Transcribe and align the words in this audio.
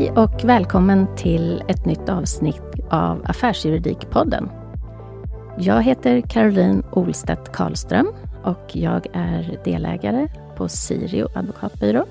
Hej 0.00 0.10
och 0.10 0.44
välkommen 0.44 1.16
till 1.16 1.62
ett 1.68 1.86
nytt 1.86 2.08
avsnitt 2.08 2.62
av 2.90 3.22
Affärsjuridikpodden. 3.24 4.50
Jag 5.58 5.82
heter 5.82 6.20
Caroline 6.20 6.84
Olstedt 6.92 7.52
Karlström 7.52 8.12
och 8.44 8.76
jag 8.76 9.06
är 9.12 9.60
delägare 9.64 10.28
på 10.56 10.68
Sirio 10.68 11.28
advokatbyrå. 11.34 12.06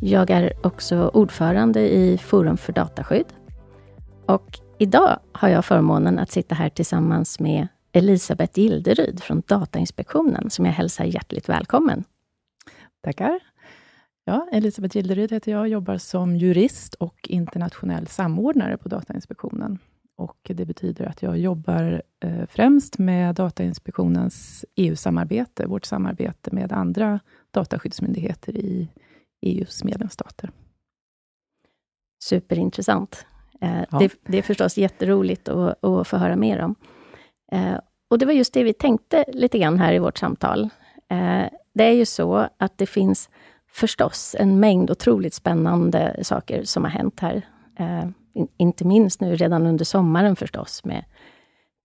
Jag 0.00 0.30
är 0.30 0.66
också 0.66 1.08
ordförande 1.08 1.80
i 1.80 2.18
Forum 2.18 2.56
för 2.56 2.72
dataskydd. 2.72 3.32
Och 4.26 4.58
idag 4.78 5.18
har 5.32 5.48
jag 5.48 5.64
förmånen 5.64 6.18
att 6.18 6.30
sitta 6.30 6.54
här 6.54 6.68
tillsammans 6.68 7.40
med 7.40 7.68
Elisabeth 7.92 8.58
Gilderyd 8.58 9.22
från 9.22 9.42
Datainspektionen, 9.46 10.50
som 10.50 10.66
jag 10.66 10.72
hälsar 10.72 11.04
hjärtligt 11.04 11.48
välkommen. 11.48 12.04
Tackar. 13.04 13.40
Ja, 14.26 14.48
Elisabeth 14.52 14.96
Gilderyd 14.96 15.32
heter 15.32 15.52
jag, 15.52 15.68
jobbar 15.68 15.98
som 15.98 16.36
jurist 16.36 16.94
och 16.94 17.28
internationell 17.28 18.06
samordnare 18.06 18.76
på 18.76 18.88
Datainspektionen. 18.88 19.78
Och 20.16 20.36
det 20.42 20.64
betyder 20.64 21.04
att 21.06 21.22
jag 21.22 21.38
jobbar 21.38 22.02
eh, 22.20 22.46
främst 22.46 22.98
med 22.98 23.34
Datainspektionens 23.34 24.64
EU-samarbete, 24.76 25.66
vårt 25.66 25.84
samarbete 25.84 26.50
med 26.52 26.72
andra 26.72 27.20
dataskyddsmyndigheter 27.50 28.56
i 28.56 28.88
EUs 29.40 29.84
medlemsstater. 29.84 30.50
Superintressant. 32.24 33.26
Eh, 33.60 33.84
ja. 33.90 33.98
det, 33.98 34.12
det, 34.22 34.38
är 34.38 34.42
förstås 34.42 34.78
jätteroligt 34.78 35.48
att, 35.48 35.84
att 35.84 36.08
få 36.08 36.16
höra 36.16 36.36
mer 36.36 36.60
om. 36.60 36.74
Eh, 37.52 37.78
och 38.10 38.18
det 38.18 38.26
var 38.26 38.32
just 38.32 38.54
det 38.54 38.62
vi 38.62 38.72
tänkte 38.72 39.24
lite 39.28 39.58
grann 39.58 39.78
här 39.78 39.92
i 39.92 39.98
vårt 39.98 40.18
samtal. 40.18 40.68
det 41.74 41.84
är 41.84 41.92
ju 41.92 42.06
så 42.06 42.48
att 42.58 42.78
det 42.78 42.86
finns 42.86 43.30
förstås 43.74 44.36
en 44.38 44.60
mängd 44.60 44.90
otroligt 44.90 45.34
spännande 45.34 46.16
saker 46.22 46.64
som 46.64 46.84
har 46.84 46.90
hänt 46.90 47.20
här. 47.20 47.42
Eh, 47.78 48.08
inte 48.56 48.84
minst 48.84 49.20
nu 49.20 49.36
redan 49.36 49.66
under 49.66 49.84
sommaren 49.84 50.36
förstås, 50.36 50.84
med 50.84 51.04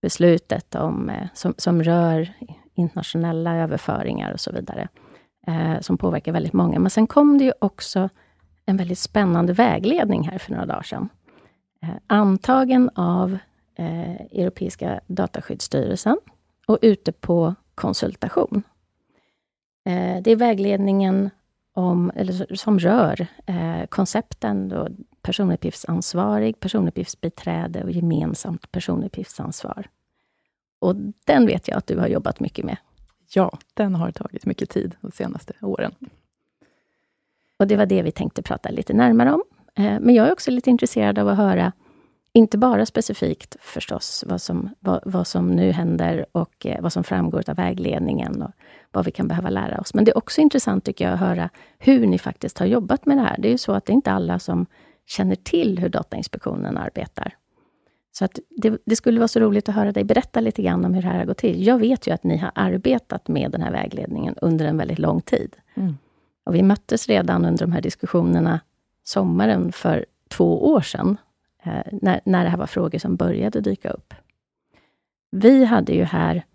beslutet 0.02 0.76
om, 0.76 1.10
eh, 1.10 1.28
som, 1.34 1.54
som 1.58 1.84
rör 1.84 2.34
internationella 2.76 3.56
överföringar 3.56 4.32
och 4.32 4.40
så 4.40 4.52
vidare, 4.52 4.88
eh, 5.48 5.80
som 5.80 5.98
påverkar 5.98 6.32
väldigt 6.32 6.54
många. 6.54 6.80
Men 6.80 6.90
sen 6.90 7.08
kom 7.08 7.38
det 7.38 7.44
ju 7.44 7.54
också 7.60 8.10
en 8.66 8.78
väldigt 8.78 9.00
spännande 9.00 9.54
vägledning 9.54 10.30
här 10.30 10.38
för 10.38 10.52
några 10.52 10.66
dagar 10.66 10.84
sedan. 10.84 11.10
Eh, 11.84 11.90
antagen 12.08 12.90
av 12.96 13.38
eh, 13.76 14.22
Europeiska 14.22 15.00
dataskyddsstyrelsen 15.08 16.18
och 16.68 16.80
ute 16.82 17.12
på 17.12 17.56
konsultation. 17.76 18.64
Eh, 19.86 20.22
det 20.22 20.32
är 20.32 20.36
vägledningen 20.36 21.30
om, 21.74 22.12
eller 22.16 22.56
som 22.56 22.80
rör 22.80 23.28
eh, 23.46 23.86
koncepten 23.90 24.70
då, 24.70 24.88
personuppgiftsansvarig, 25.22 26.60
personuppgiftsbiträde 26.60 27.84
och 27.84 27.92
gemensamt 27.92 28.72
personuppgiftsansvar. 28.72 29.90
Och 30.80 30.96
den 31.26 31.46
vet 31.46 31.68
jag 31.68 31.78
att 31.78 31.88
du 31.88 31.98
har 31.98 32.08
jobbat 32.08 32.40
mycket 32.40 32.66
med. 32.66 32.78
Ja, 33.34 33.58
den 33.74 33.96
har 33.96 34.12
tagit 34.12 34.46
mycket 34.46 34.70
tid 34.70 34.96
de 35.02 35.12
senaste 35.12 35.54
åren. 35.62 35.96
Och 37.58 37.68
det 37.68 37.76
var 37.76 37.86
det 37.86 38.02
vi 38.02 38.12
tänkte 38.12 38.42
prata 38.42 38.70
lite 38.70 38.94
närmare 38.94 39.34
om. 39.34 39.44
Eh, 39.76 40.00
men 40.00 40.16
jag 40.16 40.28
är 40.28 40.32
också 40.32 40.52
lite 40.52 40.70
intresserad 40.70 41.20
av 41.20 41.28
att 41.28 41.38
höra, 41.38 41.72
inte 42.34 42.58
bara 42.58 42.86
specifikt 42.86 43.56
förstås, 43.60 44.24
vad 44.28 44.42
som, 44.42 44.70
vad, 44.80 45.02
vad 45.06 45.28
som 45.28 45.48
nu 45.52 45.72
händer 45.72 46.26
och 46.32 46.66
eh, 46.66 46.82
vad 46.82 46.94
som 46.94 47.04
framgår 47.04 47.44
av 47.50 47.56
vägledningen 47.56 48.42
och 48.42 48.52
vad 48.92 49.06
vi 49.06 49.12
kan 49.12 49.28
behöva 49.28 49.50
lära 49.50 49.80
oss. 49.80 49.94
Men 49.94 50.06
det 50.06 50.12
är 50.12 50.18
också 50.18 50.42
intressant 50.42 50.86
tycker 50.86 51.06
jag 51.06 51.14
att 51.14 51.20
höra 51.20 51.50
hur 51.80 52.08
ni 52.08 52.20
faktiskt 52.20 52.60
har 52.60 52.66
jobbat 52.66 53.06
med 53.06 53.18
det 53.18 53.22
här. 53.22 53.36
Det 53.40 53.48
är 53.48 53.52
ju 53.52 53.58
så 53.58 53.74
att 53.74 53.86
det 53.86 53.92
är 53.92 53.96
inte 53.96 54.12
alla 54.12 54.40
som 54.40 54.66
känner 55.06 55.36
till 55.36 55.80
hur 55.80 55.90
Datainspektionen 55.90 56.78
arbetar. 56.78 57.36
Så 58.12 58.26
att 58.26 58.40
det, 58.50 58.78
det, 58.86 58.96
skulle 58.96 59.20
vara 59.20 59.28
så 59.28 59.40
roligt 59.40 59.70
att 59.70 59.76
höra 59.76 59.92
dig 59.92 60.04
berätta 60.04 60.40
lite 60.40 60.62
grann 60.62 60.86
om 60.86 60.94
hur 60.94 61.02
det 61.02 61.08
här 61.08 61.18
har 61.18 61.26
gått 61.26 61.38
till. 61.38 61.68
Jag 61.68 61.80
vet 61.80 62.08
ju 62.08 62.12
att 62.12 62.24
ni 62.24 62.38
har 62.38 62.52
arbetat 62.56 63.28
med 63.28 63.52
den 63.52 63.62
här 63.62 63.72
vägledningen 63.72 64.36
under 64.42 64.66
en 64.66 64.78
väldigt 64.78 65.00
lång 65.00 65.22
tid. 65.22 65.56
Mm. 65.76 65.98
Och 66.46 66.56
vi 66.56 66.64
möttes 66.64 67.08
redan 67.08 67.46
under 67.46 67.66
de 67.66 67.72
här 67.72 67.82
diskussionerna 67.82 68.60
sommaren 69.04 69.72
för 69.72 70.06
två 70.30 70.72
år 70.72 70.82
sedan, 70.82 71.18
när, 71.92 72.22
när 72.26 72.44
det 72.44 72.50
här 72.50 72.58
var 72.58 72.68
frågor 72.68 73.00
som 73.00 73.16
började 73.16 73.62
dyka 73.62 73.90
upp. 73.90 74.14
Vi 75.32 75.66
hade 75.66 75.94
ju 75.94 76.04
här, 76.04 76.46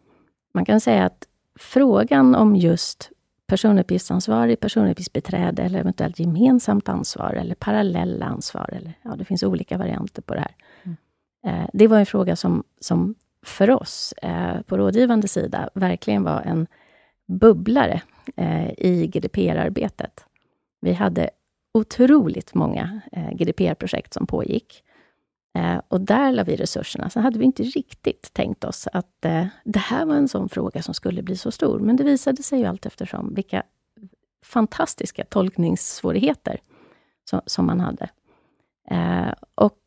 man 0.54 0.65
kan 0.65 0.81
säga 0.81 1.04
att 1.04 1.28
frågan 1.59 2.34
om 2.34 2.56
just 2.56 3.10
personuppgiftsansvarig, 3.47 4.60
personuppgiftsbiträde 4.60 5.62
eller 5.62 5.78
eventuellt 5.78 6.19
gemensamt 6.19 6.88
ansvar 6.88 7.32
eller 7.32 7.54
parallella 7.54 8.26
ansvar. 8.26 8.70
Eller, 8.72 8.98
ja, 9.03 9.16
det 9.16 9.25
finns 9.25 9.42
olika 9.42 9.78
varianter 9.78 10.22
på 10.22 10.34
det 10.34 10.41
här. 10.41 10.54
Mm. 10.82 10.97
Eh, 11.47 11.69
det 11.72 11.86
var 11.86 11.98
en 11.98 12.06
fråga 12.06 12.36
som, 12.36 12.65
som 12.81 13.15
för 13.42 13.71
oss 13.71 14.15
eh, 14.22 14.60
på 14.60 14.76
rådgivande 14.76 15.28
sida 15.28 15.71
verkligen 15.75 16.22
var 16.22 16.41
en 16.41 16.66
bubblare 17.26 18.03
eh, 18.36 18.71
i 18.71 19.06
GDPR-arbetet. 19.06 20.25
Vi 20.81 20.92
hade 20.92 21.31
otroligt 21.75 22.54
många 22.54 23.00
eh, 23.12 23.31
GDPR-projekt 23.32 24.15
som 24.15 24.26
pågick. 24.26 24.84
Eh, 25.54 25.81
och 25.88 26.00
där 26.00 26.32
la 26.32 26.44
vi 26.44 26.56
resurserna. 26.56 27.10
Sen 27.10 27.22
hade 27.22 27.38
vi 27.38 27.44
inte 27.44 27.62
riktigt 27.62 28.31
tänkt 28.32 28.65
oss 28.65 28.88
att 28.92 29.25
eh, 29.25 29.47
det 29.65 29.78
här 29.78 30.06
var 30.06 30.15
en 30.15 30.28
sån 30.28 30.48
fråga 30.48 30.82
som 30.82 30.94
skulle 30.94 31.22
bli 31.22 31.37
så 31.37 31.50
stor. 31.50 31.78
Men 31.78 31.97
det 31.97 32.04
visade 32.04 32.42
sig 32.42 32.59
ju 32.59 32.65
allt 32.65 32.87
eftersom 32.87 33.34
vilka 33.34 33.62
fantastiska 34.44 35.25
tolkningssvårigheter 35.25 36.60
som, 37.31 37.41
som 37.47 37.66
man 37.66 37.81
hade. 37.81 38.09
Eh, 38.91 39.34
och 39.54 39.78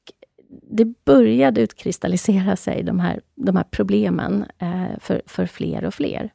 det 0.69 0.85
började 1.05 1.61
utkristallisera 1.61 2.55
sig, 2.55 2.83
de 2.83 2.99
här, 2.99 3.21
de 3.35 3.55
här 3.55 3.65
problemen, 3.71 4.45
eh, 4.57 4.99
för, 4.99 5.21
för 5.25 5.45
fler 5.45 5.85
och 5.85 5.93
fler. 5.93 6.33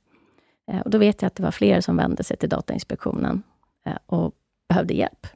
Eh, 0.70 0.80
och 0.80 0.90
då 0.90 0.98
vet 0.98 1.22
jag 1.22 1.26
att 1.26 1.34
det 1.34 1.42
var 1.42 1.50
fler 1.50 1.80
som 1.80 1.96
vände 1.96 2.24
sig 2.24 2.36
till 2.36 2.48
Datainspektionen 2.48 3.42
eh, 3.86 3.96
och 4.06 4.34
behövde 4.68 4.94
hjälp. 4.94 5.26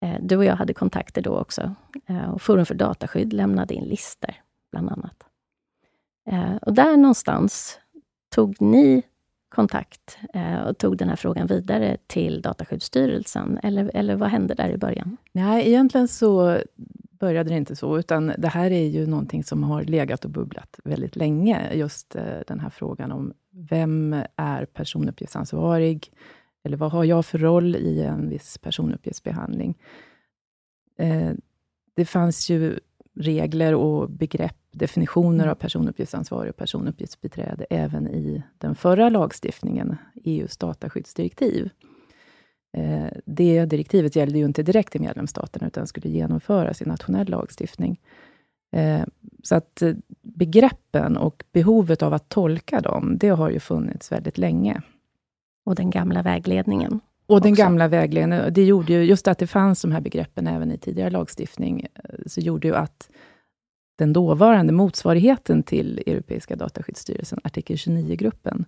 Eh, 0.00 0.16
du 0.20 0.36
och 0.36 0.44
jag 0.44 0.56
hade 0.56 0.74
kontakter 0.74 1.22
då 1.22 1.38
också. 1.38 1.74
Eh, 2.06 2.30
och 2.30 2.42
Forum 2.42 2.66
för 2.66 2.74
dataskydd 2.74 3.32
lämnade 3.32 3.74
in 3.74 3.84
listor, 3.84 4.34
bland 4.72 4.90
annat. 4.90 5.16
Eh, 6.30 6.56
och 6.56 6.74
där 6.74 6.96
någonstans 6.96 7.80
tog 8.34 8.62
ni 8.62 9.02
kontakt 9.48 10.18
och 10.66 10.78
tog 10.78 10.96
den 10.96 11.08
här 11.08 11.16
frågan 11.16 11.46
vidare 11.46 11.96
till 12.06 12.42
Dataskyddsstyrelsen, 12.42 13.58
eller, 13.62 13.90
eller 13.94 14.16
vad 14.16 14.28
hände 14.28 14.54
där 14.54 14.68
i 14.68 14.76
början? 14.76 15.16
Nej, 15.32 15.68
egentligen 15.68 16.08
så 16.08 16.58
började 17.10 17.50
det 17.50 17.56
inte 17.56 17.76
så, 17.76 17.98
utan 17.98 18.32
det 18.38 18.48
här 18.48 18.70
är 18.70 18.84
ju 18.84 19.06
någonting 19.06 19.44
som 19.44 19.62
har 19.62 19.82
legat 19.82 20.24
och 20.24 20.30
bubblat 20.30 20.80
väldigt 20.84 21.16
länge. 21.16 21.74
Just 21.74 22.16
den 22.46 22.60
här 22.60 22.70
frågan 22.70 23.12
om 23.12 23.32
vem 23.52 24.16
är 24.36 24.64
personuppgiftsansvarig? 24.64 26.10
Eller 26.66 26.76
vad 26.76 26.92
har 26.92 27.04
jag 27.04 27.26
för 27.26 27.38
roll 27.38 27.76
i 27.76 28.02
en 28.02 28.28
viss 28.28 28.58
personuppgiftsbehandling? 28.58 29.78
Eh, 30.98 31.32
det 31.94 32.04
fanns 32.04 32.50
ju 32.50 32.78
regler 33.14 33.74
och 33.74 34.10
begrepp, 34.10 34.56
definitioner 34.72 35.44
mm. 35.44 35.50
av 35.50 35.54
personuppgiftsansvarig 35.54 36.50
och 36.50 36.56
personuppgiftsbiträde, 36.56 37.66
även 37.70 38.08
i 38.08 38.42
den 38.58 38.74
förra 38.74 39.08
lagstiftningen, 39.08 39.96
EUs 40.24 40.56
dataskyddsdirektiv. 40.56 41.70
Eh, 42.76 43.08
det 43.24 43.64
direktivet 43.64 44.16
gällde 44.16 44.38
ju 44.38 44.44
inte 44.44 44.62
direkt 44.62 44.96
i 44.96 44.98
medlemsstaterna, 44.98 45.66
utan 45.66 45.86
skulle 45.86 46.08
genomföras 46.08 46.82
i 46.82 46.84
nationell 46.84 47.28
lagstiftning. 47.28 48.00
Eh, 48.72 49.04
så 49.42 49.54
att 49.54 49.82
begreppen 50.22 51.16
och 51.16 51.44
behovet 51.52 52.02
av 52.02 52.14
att 52.14 52.28
tolka 52.28 52.80
dem, 52.80 53.18
det 53.18 53.28
har 53.28 53.50
ju 53.50 53.60
funnits 53.60 54.12
väldigt 54.12 54.38
länge. 54.38 54.82
Och 55.66 55.74
den 55.74 55.90
gamla 55.90 56.22
vägledningen. 56.22 57.00
Och 57.26 57.40
den 57.40 57.54
gamla 57.54 57.88
vägledningen, 57.88 58.52
det 58.52 58.64
gjorde 58.64 58.92
ju, 58.92 59.02
just 59.02 59.28
att 59.28 59.38
det 59.38 59.46
fanns 59.46 59.82
de 59.82 59.92
här 59.92 60.00
begreppen 60.00 60.46
även 60.46 60.72
i 60.72 60.78
tidigare 60.78 61.10
lagstiftning, 61.10 61.86
eh, 61.94 62.10
så 62.26 62.40
gjorde 62.40 62.68
ju 62.68 62.74
att 62.74 63.10
den 63.98 64.12
dåvarande 64.12 64.72
motsvarigheten 64.72 65.62
till 65.62 66.02
Europeiska 66.06 66.56
dataskyddsstyrelsen, 66.56 67.40
artikel 67.44 67.76
29-gruppen, 67.76 68.64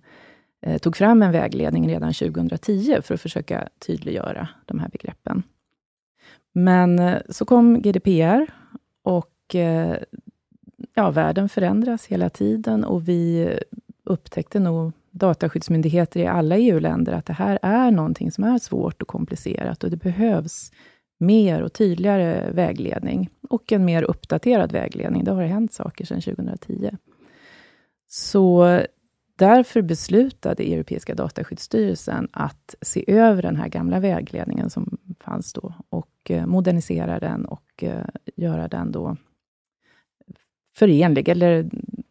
eh, 0.61 0.77
tog 0.77 0.97
fram 0.97 1.21
en 1.21 1.31
vägledning 1.31 1.87
redan 1.87 2.13
2010, 2.13 3.01
för 3.01 3.13
att 3.13 3.21
försöka 3.21 3.69
tydliggöra 3.87 4.47
de 4.65 4.79
här 4.79 4.89
begreppen. 4.89 5.43
Men 6.53 6.99
eh, 6.99 7.17
så 7.29 7.45
kom 7.45 7.81
GDPR 7.81 8.45
och 9.03 9.55
eh, 9.55 9.97
ja, 10.93 11.11
världen 11.11 11.49
förändras 11.49 12.05
hela 12.05 12.29
tiden 12.29 12.83
och 12.83 13.07
vi 13.07 13.49
upptäckte 14.03 14.59
nog 14.59 14.91
dataskyddsmyndigheter 15.11 16.19
i 16.19 16.27
alla 16.27 16.57
EU-länder 16.57 17.13
att 17.13 17.25
det 17.25 17.33
här 17.33 17.59
är 17.61 17.91
någonting 17.91 18.31
som 18.31 18.43
är 18.43 18.57
svårt 18.57 19.01
och 19.01 19.07
komplicerat 19.07 19.83
och 19.83 19.89
det 19.89 19.97
behövs 19.97 20.71
mer 21.19 21.61
och 21.61 21.73
tydligare 21.73 22.51
vägledning 22.51 23.29
och 23.49 23.71
en 23.71 23.85
mer 23.85 24.03
uppdaterad 24.03 24.71
vägledning. 24.71 25.23
Det 25.23 25.31
har 25.31 25.43
hänt 25.43 25.73
saker 25.73 26.05
sedan 26.05 26.21
2010. 26.21 26.89
Så 28.07 28.81
därför 29.35 29.81
beslutade 29.81 30.63
Europeiska 30.63 31.15
dataskyddsstyrelsen 31.15 32.27
att 32.31 32.75
se 32.81 33.03
över 33.07 33.41
den 33.41 33.55
här 33.55 33.67
gamla 33.67 33.99
vägledningen 33.99 34.69
som 34.69 34.97
fanns 35.19 35.53
då 35.53 35.73
och 35.89 36.11
eh, 36.29 36.45
modernisera 36.45 37.19
den 37.19 37.45
och 37.45 37.83
eh, 37.83 38.05
göra 38.35 38.67
den 38.67 38.91
då 38.91 39.17
förenlig, 40.75 41.29
eller 41.29 41.69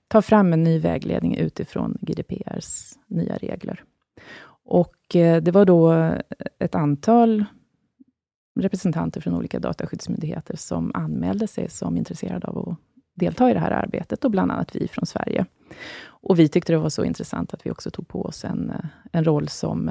ta 0.08 0.22
fram 0.22 0.52
en 0.52 0.62
ny 0.62 0.78
vägledning 0.78 1.36
utifrån 1.36 1.98
GDPRs 2.00 2.98
nya 3.06 3.36
regler. 3.36 3.84
Och 4.64 5.16
eh, 5.16 5.42
det 5.42 5.50
var 5.50 5.64
då 5.64 5.92
ett 6.58 6.74
antal 6.74 7.44
representanter 8.60 9.20
från 9.20 9.34
olika 9.34 9.58
dataskyddsmyndigheter 9.58 10.56
som 10.56 10.90
anmälde 10.94 11.46
sig 11.46 11.70
som 11.70 11.96
intresserade 11.96 12.46
av 12.46 12.58
att 12.58 12.78
delta 13.14 13.50
i 13.50 13.54
det 13.54 13.60
här 13.60 13.70
arbetet, 13.70 14.24
och 14.24 14.30
bland 14.30 14.52
annat 14.52 14.76
vi 14.76 14.88
från 14.88 15.06
Sverige. 15.06 15.46
Och 16.06 16.38
vi 16.38 16.48
tyckte 16.48 16.72
det 16.72 16.78
var 16.78 16.88
så 16.88 17.04
intressant 17.04 17.54
att 17.54 17.66
vi 17.66 17.70
också 17.70 17.90
tog 17.90 18.08
på 18.08 18.22
oss 18.22 18.44
en, 18.44 18.70
eh, 18.70 18.84
en 19.12 19.24
roll 19.24 19.48
som 19.48 19.88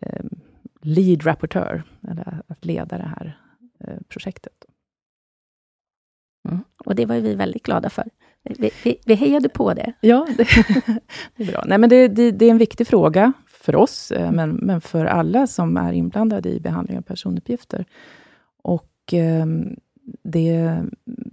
eh, 0.00 0.24
lead 0.80 1.26
rapportör, 1.26 1.82
eller 2.08 2.42
att 2.46 2.64
leda 2.64 2.98
det 2.98 3.14
här 3.16 3.38
eh, 3.80 3.98
projektet. 4.08 4.64
Mm. 6.48 6.64
Och 6.84 6.94
det 6.94 7.06
var 7.06 7.20
vi 7.20 7.34
väldigt 7.34 7.62
glada 7.62 7.90
för. 7.90 8.10
Vi, 8.44 8.70
vi, 8.84 8.96
vi 9.06 9.14
hejade 9.14 9.48
på 9.48 9.74
det. 9.74 9.92
Ja, 10.00 10.26
det, 10.36 10.44
det 11.36 11.42
är 11.42 11.52
bra. 11.52 11.64
Nej, 11.66 11.78
men 11.78 11.90
det, 11.90 12.08
det, 12.08 12.30
det, 12.30 12.46
är 12.46 12.50
en 12.50 12.58
viktig 12.58 12.86
fråga 12.86 13.32
för 13.46 13.76
oss, 13.76 14.10
eh, 14.10 14.32
men, 14.32 14.50
men 14.50 14.80
för 14.80 15.04
alla 15.04 15.46
som 15.46 15.76
är 15.76 15.92
inblandade 15.92 16.48
i 16.48 16.60
behandling 16.60 16.98
av 16.98 17.02
personuppgifter. 17.02 17.84
Och 18.62 19.14
eh, 19.14 19.46
det, 20.22 20.82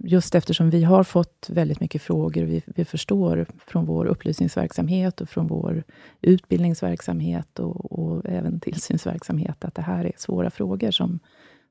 just 0.00 0.34
eftersom 0.34 0.70
vi 0.70 0.84
har 0.84 1.04
fått 1.04 1.46
väldigt 1.50 1.80
mycket 1.80 2.02
frågor, 2.02 2.42
vi, 2.42 2.62
vi 2.66 2.84
förstår 2.84 3.46
från 3.66 3.86
vår 3.86 4.06
upplysningsverksamhet 4.06 5.20
och 5.20 5.28
från 5.28 5.46
vår 5.46 5.84
utbildningsverksamhet 6.20 7.58
och, 7.58 7.92
och, 7.92 8.22
även 8.24 8.60
tillsynsverksamhet, 8.60 9.64
att 9.64 9.74
det 9.74 9.82
här 9.82 10.04
är 10.04 10.12
svåra 10.16 10.50
frågor 10.50 10.90
som, 10.90 11.20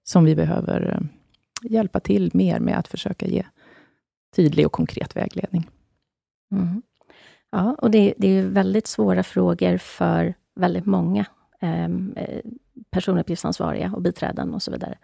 som 0.03 0.25
vi 0.25 0.35
behöver 0.35 0.95
eh, 0.95 1.71
hjälpa 1.71 2.00
till 2.00 2.31
mer 2.33 2.59
med 2.59 2.80
att 2.80 2.88
försöka 2.88 3.25
ge 3.25 3.45
tydlig 4.36 4.66
och 4.66 4.72
konkret 4.72 5.16
vägledning. 5.16 5.70
Mm. 6.52 6.81
Ja, 7.52 7.76
och 7.78 7.92
det, 7.92 8.14
det, 8.18 8.28
är 8.28 8.44
väldigt 8.44 8.88
svåra 8.88 9.24
frågor 9.24 9.78
för 9.78 10.34
väldigt 10.56 10.86
många 10.86 11.26
ehm, 11.60 12.14
eh, 12.18 12.42
personuppgiftsansvariga 12.92 13.92
och 13.96 14.02
biträden 14.02 14.54
och 14.54 14.62
så 14.62 14.72
vidare. 14.72 14.98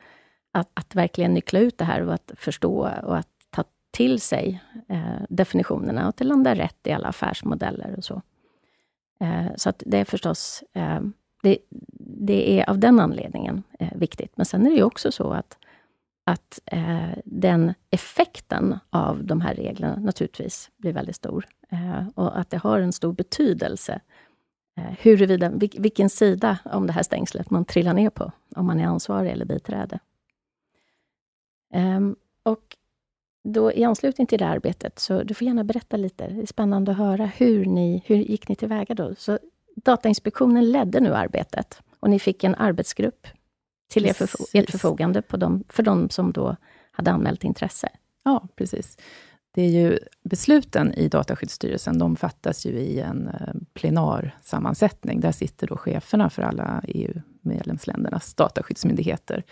Att, 0.51 0.69
att, 0.73 0.95
verkligen 0.95 1.33
nyckla 1.33 1.59
ut 1.59 1.77
det 1.77 1.85
här 1.85 2.01
och 2.01 2.13
att 2.13 2.31
förstå 2.35 2.89
och 3.03 3.17
att 3.17 3.29
ta 3.49 3.63
till 3.91 4.21
sig 4.21 4.63
eh, 4.89 5.23
definitionerna 5.29 6.01
och 6.01 6.09
att 6.09 6.17
det 6.17 6.25
landar 6.25 6.55
rätt 6.55 6.87
i 6.87 6.91
alla 6.91 7.07
affärsmodeller 7.07 7.95
och 7.97 8.03
så. 8.03 8.21
Eh, 9.19 9.55
så 9.55 9.69
att 9.69 9.83
det 9.85 9.97
är 9.97 10.05
förstås, 10.05 10.63
eh, 10.73 10.99
det, 11.43 11.57
det, 11.99 12.59
är 12.59 12.69
av 12.69 12.79
den 12.79 12.99
anledningen 12.99 13.63
eh, 13.79 13.93
viktigt. 13.95 14.31
Men 14.35 14.45
sen 14.45 14.65
är 14.65 14.69
det 14.69 14.75
ju 14.75 14.83
också 14.83 15.11
så 15.11 15.31
att 15.31 15.57
att 16.25 16.59
eh, 16.65 17.09
den 17.25 17.73
effekten 17.89 18.79
av 18.89 19.23
de 19.23 19.41
här 19.41 19.53
reglerna 19.55 19.95
naturligtvis 19.95 20.71
blir 20.77 20.93
väldigt 20.93 21.15
stor. 21.15 21.47
Eh, 21.69 22.07
och 22.15 22.39
att 22.39 22.49
det 22.49 22.57
har 22.57 22.79
en 22.79 22.93
stor 22.93 23.13
betydelse 23.13 24.01
eh, 24.77 24.93
huruvida, 24.99 25.49
vil, 25.49 25.75
vilken 25.79 26.09
sida 26.09 26.59
om 26.65 26.87
det 26.87 26.93
här 26.93 27.03
stängslet 27.03 27.49
man 27.49 27.65
trillar 27.65 27.93
ner 27.93 28.09
på, 28.09 28.31
om 28.55 28.65
man 28.65 28.79
är 28.79 28.85
ansvarig 28.85 29.31
eller 29.31 29.45
biträde. 29.45 29.99
Eh, 31.73 31.99
och 32.43 32.77
då 33.43 33.71
i 33.71 33.83
anslutning 33.83 34.27
till 34.27 34.39
det 34.39 34.47
arbetet, 34.47 34.99
så 34.99 35.23
du 35.23 35.33
får 35.33 35.47
gärna 35.47 35.63
berätta 35.63 35.97
lite. 35.97 36.27
Det 36.27 36.41
är 36.41 36.45
spännande 36.45 36.91
att 36.91 36.97
höra 36.97 37.25
hur 37.25 37.65
ni, 37.65 38.03
hur 38.05 38.15
gick 38.15 38.47
ni 38.47 38.55
tillväga 38.55 38.95
då? 38.95 39.15
Så 39.17 39.39
Datainspektionen 39.75 40.71
ledde 40.71 40.99
nu 40.99 41.13
arbetet 41.13 41.81
och 41.99 42.09
ni 42.09 42.19
fick 42.19 42.43
en 42.43 42.55
arbetsgrupp 42.55 43.27
till 43.87 44.05
ert 44.05 44.17
förfo 44.17 44.45
förfogande 44.71 45.21
på 45.21 45.37
dem, 45.37 45.63
för 45.69 45.83
de 45.83 46.09
som 46.09 46.31
då 46.31 46.55
hade 46.91 47.11
anmält 47.11 47.43
intresse. 47.43 47.89
Ja, 48.23 48.47
precis. 48.55 48.97
Det 49.51 49.61
är 49.61 49.69
ju, 49.69 49.99
besluten 50.23 50.93
i 50.93 51.07
Dataskyddsstyrelsen, 51.07 51.99
de 51.99 52.15
fattas 52.15 52.65
ju 52.65 52.71
i 52.71 52.99
en 52.99 53.27
eh, 53.27 53.53
plenar 53.73 54.37
sammansättning. 54.43 55.19
Där 55.19 55.31
sitter 55.31 55.67
då 55.67 55.77
cheferna 55.77 56.29
för 56.29 56.41
alla 56.41 56.81
EU-medlemsländernas 56.87 58.33
dataskyddsmyndigheter 58.33 59.43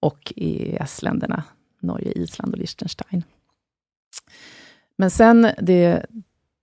och 0.00 0.32
EES-länderna, 0.36 1.42
Norge, 1.80 2.12
Island 2.12 2.52
och 2.52 2.58
Liechtenstein. 2.58 3.22
Men 4.96 5.10
sen 5.10 5.48
det, 5.58 6.06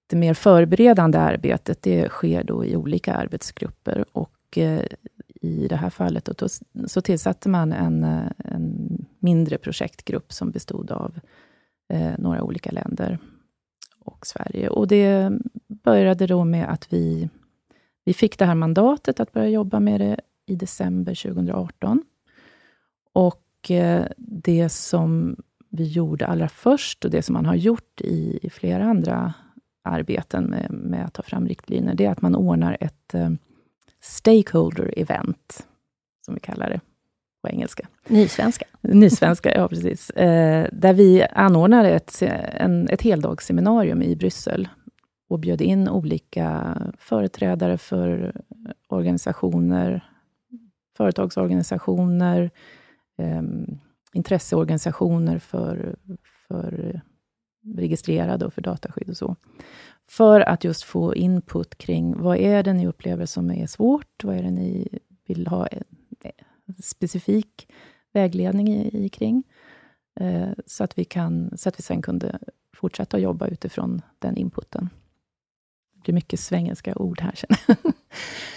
det 0.07 0.15
mer 0.15 0.33
förberedande 0.33 1.17
arbetet, 1.17 1.81
det 1.81 2.09
sker 2.09 2.43
då 2.43 2.65
i 2.65 2.75
olika 2.75 3.13
arbetsgrupper 3.13 4.05
och 4.11 4.57
eh, 4.57 4.85
i 5.41 5.67
det 5.67 5.75
här 5.75 5.89
fallet. 5.89 6.25
då, 6.25 6.47
så 6.87 7.01
tillsatte 7.01 7.49
man 7.49 7.73
en, 7.73 8.03
eh, 8.03 8.31
en 8.37 9.05
mindre 9.19 9.57
projektgrupp 9.57 10.33
som 10.33 10.51
bestod 10.51 10.91
av 10.91 11.19
eh, 11.93 12.13
några 12.17 12.43
olika 12.43 12.71
länder 12.71 13.19
och 13.99 14.27
Sverige. 14.27 14.69
Och 14.69 14.87
det 14.87 15.31
började 15.67 16.27
då 16.27 16.45
med 16.45 16.69
att 16.69 16.93
vi, 16.93 17.29
vi 18.05 18.13
fick 18.13 18.39
det 18.39 18.45
här 18.45 18.55
mandatet 18.55 19.19
att 19.19 19.31
börja 19.31 19.49
jobba 19.49 19.79
med 19.79 20.01
det 20.01 20.19
i 20.45 20.55
december 20.55 21.15
2018. 21.15 22.03
Och 23.13 23.71
eh, 23.71 24.05
det 24.17 24.69
som 24.69 25.35
vi 25.69 25.83
gjorde 25.83 26.27
allra 26.27 26.49
först, 26.49 27.05
och 27.05 27.11
det 27.11 27.21
som 27.21 27.33
man 27.33 27.45
har 27.45 27.55
gjort 27.55 28.01
i, 28.01 28.39
i 28.41 28.49
flera 28.49 28.85
andra 28.85 29.33
arbeten 29.83 30.43
med, 30.43 30.71
med, 30.71 31.05
att 31.05 31.13
ta 31.13 31.21
fram 31.21 31.47
riktlinjer, 31.47 31.95
det 31.95 32.05
är 32.05 32.11
att 32.11 32.21
man 32.21 32.35
ordnar 32.35 32.77
ett 32.79 33.13
eh, 33.13 33.29
stakeholder 34.01 34.94
event, 34.97 35.67
som 36.25 36.33
vi 36.33 36.39
kallar 36.39 36.69
det 36.69 36.81
på 37.41 37.49
engelska. 37.49 37.88
Nysvenska. 38.07 38.65
Nysvenska, 38.81 39.55
ja 39.55 39.67
precis. 39.67 40.09
Eh, 40.09 40.67
där 40.71 40.94
vi 40.94 41.23
anordnade 41.23 41.89
ett, 41.89 42.21
en, 42.21 42.89
ett 42.89 43.01
heldagsseminarium 43.01 44.01
i 44.01 44.15
Bryssel 44.15 44.67
och 45.29 45.39
bjöd 45.39 45.61
in 45.61 45.89
olika 45.89 46.77
företrädare 46.97 47.77
för 47.77 48.35
organisationer, 48.88 50.09
företagsorganisationer, 50.97 52.51
eh, 53.17 53.41
intresseorganisationer 54.13 55.39
för, 55.39 55.95
för 56.47 57.01
registrerade 57.75 58.45
och 58.45 58.53
för 58.53 58.61
dataskydd 58.61 59.09
och 59.09 59.17
så. 59.17 59.35
För 60.09 60.42
att 60.42 60.63
just 60.63 60.83
få 60.83 61.15
input 61.15 61.77
kring 61.77 62.21
vad 62.21 62.38
är 62.38 62.63
det 62.63 62.74
ni 62.74 62.88
upplever 62.88 63.25
som 63.25 63.51
är 63.51 63.68
svårt? 63.68 64.24
Vad 64.24 64.36
är 64.36 64.44
det 64.44 64.51
ni 64.51 65.00
vill 65.25 65.47
ha 65.47 65.68
specifik 66.83 67.68
vägledning 68.14 68.68
i, 68.68 69.06
i 69.06 69.09
kring? 69.09 69.44
Eh, 70.19 70.49
så, 70.66 70.83
att 70.83 70.97
vi 70.97 71.06
kan, 71.06 71.57
så 71.57 71.69
att 71.69 71.80
vi 71.80 71.83
sen 71.83 72.02
kunde 72.02 72.40
fortsätta 72.73 73.19
jobba 73.19 73.47
utifrån 73.47 74.02
den 74.19 74.37
inputen. 74.37 74.90
Det 76.06 76.11
är 76.11 76.14
mycket 76.14 76.40
svengelska 76.40 76.95
ord 76.95 77.21
här, 77.21 77.31
känner 77.31 77.59
jag. 77.68 77.78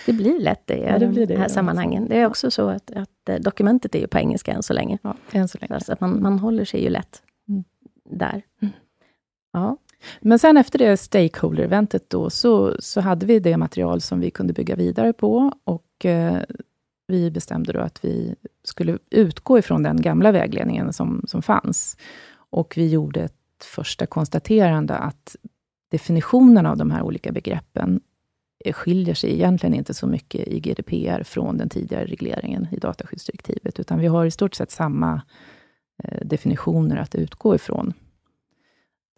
Det 0.07 0.13
blir 0.13 0.41
lätt 0.41 0.67
det 0.67 0.77
i 0.77 0.83
ja, 0.83 0.99
det 0.99 1.07
blir 1.07 1.27
det, 1.27 1.35
de 1.35 1.41
här 1.41 1.49
sammanhangen. 1.49 2.09
Det 2.09 2.17
är 2.17 2.27
också 2.27 2.51
så 2.51 2.69
att, 2.69 2.91
att, 2.91 3.29
eh, 3.29 3.37
dokumentet 3.37 3.95
är 3.95 3.99
ju 3.99 4.07
på 4.07 4.19
engelska 4.19 4.53
än 4.53 4.63
så 4.63 4.73
länge. 4.73 4.99
Ja, 5.03 5.17
än 5.33 5.49
så 5.49 5.59
länge. 5.61 5.81
Så 5.81 5.93
att 5.93 6.01
man, 6.01 6.23
man 6.23 6.39
håller 6.39 6.65
sig 6.65 6.83
ju 6.83 6.91
lätt 6.91 7.23
mm. 7.49 7.65
där. 8.05 8.43
Mm. 8.63 8.75
Ja. 9.53 9.77
Men 10.21 10.39
sen 10.39 10.57
efter 10.57 10.79
det 10.79 10.97
stakeholder-eventet 10.97 12.11
då, 12.11 12.31
så, 12.31 12.77
så 12.79 13.01
hade 13.01 13.27
vi 13.27 13.39
det 13.39 13.57
material 13.57 14.01
som 14.01 14.21
vi 14.21 14.31
kunde 14.31 14.53
bygga 14.53 14.77
vidare 14.77 15.13
på 15.13 15.53
och 15.65 16.05
eh, 16.05 16.39
vi 17.07 17.31
bestämde 17.31 17.73
då 17.73 17.81
att 17.81 18.05
vi 18.05 18.35
skulle 18.65 18.99
utgå 19.11 19.59
ifrån 19.59 19.83
den 19.83 20.03
gamla 20.03 20.33
vägledningen 20.33 20.93
som, 20.93 21.25
som 21.27 21.43
fanns. 21.43 21.97
Och 22.51 22.75
vi 22.77 22.89
gjorde 22.89 23.21
ett 23.21 23.65
första 23.65 24.07
konstaterande 24.07 24.97
att 24.97 25.37
definitionen 25.91 26.67
av 26.67 26.77
de 26.77 26.91
här 26.91 27.03
olika 27.03 27.33
begreppen 27.33 28.01
eh, 28.65 28.73
skiljer 28.73 29.15
sig 29.15 29.33
egentligen 29.33 29.75
inte 29.75 29.95
så 29.95 30.07
mycket 30.07 30.49
i 30.49 30.61
GDPR 30.61 31.23
från 31.23 31.59
den 31.59 31.69
tidigare 31.69 32.05
regleringen 32.05 32.69
i 32.73 32.77
dataskyddsdirektivet, 32.77 33.81
utan 33.81 33.99
vi 33.99 34.07
har 34.07 34.25
i 34.25 34.31
stort 34.31 34.55
sett 34.55 34.71
samma 34.71 35.23
eh, 36.05 36.27
definitioner 36.27 36.97
att 36.97 37.15
utgå 37.15 37.55
ifrån. 37.55 37.93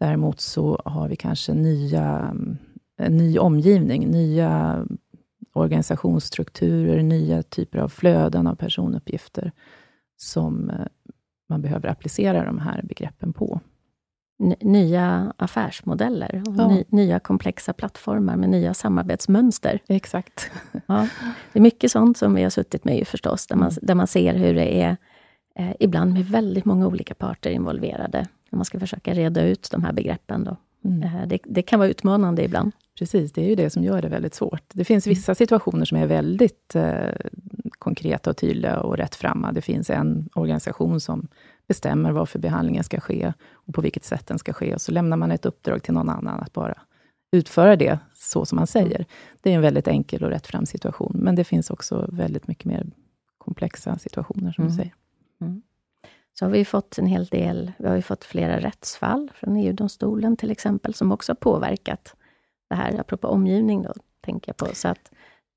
Däremot 0.03 0.41
så 0.41 0.83
har 0.85 1.09
vi 1.09 1.17
kanske 1.17 1.55
nya, 1.55 2.37
en 2.99 3.17
ny 3.17 3.39
omgivning, 3.39 4.11
nya 4.11 4.85
organisationsstrukturer, 5.53 7.03
nya 7.03 7.43
typer 7.43 7.79
av 7.79 7.89
flöden 7.89 8.47
av 8.47 8.55
personuppgifter, 8.55 9.53
som 10.17 10.71
eh, 10.71 10.87
man 11.49 11.63
behöver 11.63 11.89
applicera 11.89 12.45
de 12.45 12.59
här 12.59 12.83
begreppen 12.83 13.33
på. 13.33 13.61
nya 14.61 15.35
affärsmodeller, 15.37 16.43
och 16.47 16.55
ja. 16.57 16.69
ny, 16.69 16.85
nya 16.89 17.21
komplexa 17.21 17.73
plattformar 17.73 18.37
med 18.37 18.49
nya 18.49 18.75
samarbetsmönster. 18.75 19.81
Exakt. 19.89 20.51
Ja, 20.87 21.09
det 21.53 21.59
är 21.59 21.63
mycket 21.63 21.91
sånt 21.91 22.17
som 22.17 22.35
vi 22.35 22.43
har 22.43 22.51
suttit 22.51 22.85
med 22.85 23.07
förstås, 23.07 23.47
där 23.47 23.57
man, 23.57 23.71
mm. 23.71 23.79
där 23.83 23.95
man 23.95 24.07
ser 24.07 24.35
hur 24.35 24.55
det 24.55 24.81
är, 24.83 24.97
eh, 25.55 25.73
ibland 25.81 26.13
med 26.13 26.25
väldigt 26.25 26.65
många 26.65 26.87
olika 26.87 27.15
parter 27.15 27.51
involverade 27.51 28.27
när 28.51 28.57
man 28.57 28.65
ska 28.65 28.81
försöka 28.81 29.15
reda 29.15 29.43
ut 29.43 29.69
de 29.71 29.85
här 29.85 29.93
begreppen. 29.93 30.45
Då. 30.45 30.57
Mm. 30.85 31.03
Eh, 31.03 31.27
det, 31.27 31.39
det, 31.45 31.63
kan 31.63 31.79
vara 31.79 31.89
utmanande 31.89 32.45
ibland. 32.45 32.73
Precis, 32.99 33.33
det 33.33 33.45
är 33.45 33.49
ju 33.49 33.55
det 33.55 33.71
som 33.71 33.85
gör 33.85 34.03
det 34.03 34.09
väldigt 34.09 34.35
svårt. 34.35 34.63
Det 34.73 34.85
finns 34.85 35.07
mm. 35.07 35.15
vissa 35.15 35.35
situationer 35.35 35.85
som 35.85 35.99
är 35.99 36.07
väldigt 36.07 36.75
eh, 36.75 37.11
konkreta 37.79 38.31
och 38.31 38.37
tydliga 38.37 38.81
och 38.81 38.97
rättframma. 38.97 39.53
Det 39.53 39.63
finns 39.63 39.91
en 39.91 40.29
organisation 40.35 41.01
som 41.01 41.29
bestämmer 41.69 42.13
varför 42.13 42.39
behandlingen 42.39 42.85
ska 42.85 43.01
ske 43.01 43.33
och 43.53 43.75
på 43.75 43.81
vilket 43.81 44.05
sätt 44.05 44.27
den 44.27 44.39
ska 44.39 44.53
ske. 44.53 44.75
Och 44.75 44.81
så 44.81 44.93
lämnar 44.93 45.17
man 45.17 45.31
ett 45.31 45.47
uppdrag 45.47 45.83
till 45.83 45.95
någon 45.95 46.09
annan 46.09 46.41
att 46.41 46.53
bara 46.53 46.79
utföra 47.33 47.77
det 47.77 47.99
så 48.15 48.45
som 48.45 48.57
man 48.57 48.67
säger. 48.67 48.97
Mm. 48.97 49.07
Det 49.41 49.51
är 49.51 49.55
en 49.55 49.63
väldigt 49.63 49.89
enkel 49.89 50.25
och 50.25 50.31
rättfram 50.31 50.67
situation, 50.67 51.13
men 51.15 51.35
det 51.35 51.45
finns 51.45 51.71
också 51.71 52.09
väldigt 52.13 52.49
mycket 52.49 52.65
mer 52.65 52.87
komplexa 53.39 53.99
situationer, 53.99 54.53
som 54.53 54.65
mm. 54.65 54.77
du 54.77 54.77
säger. 54.77 54.95
Mm. 55.43 55.63
Så 56.39 56.45
har 56.45 56.51
vi 56.51 56.65
fått 56.65 56.99
en 56.99 57.07
hel 57.07 57.27
del, 57.27 57.73
vi 57.79 57.89
har 57.89 57.97
ju 57.97 58.03
fått 58.03 58.25
flera 58.25 58.61
rättsfall 58.61 59.31
från 59.35 59.57
EU-domstolen 59.57 60.37
till 60.37 60.51
exempel, 60.51 60.95
som 60.95 61.13
också 61.13 61.33
har 61.33 61.37
påverkat 61.37 62.17
det 62.71 62.75
här, 62.75 63.01
apropå 63.01 63.29
omgivning 63.29 63.83
då, 63.83 63.93
tänker 64.21 64.49
jag 64.49 64.57
på. 64.57 64.75
Så 64.75 64.89
att, 64.89 65.13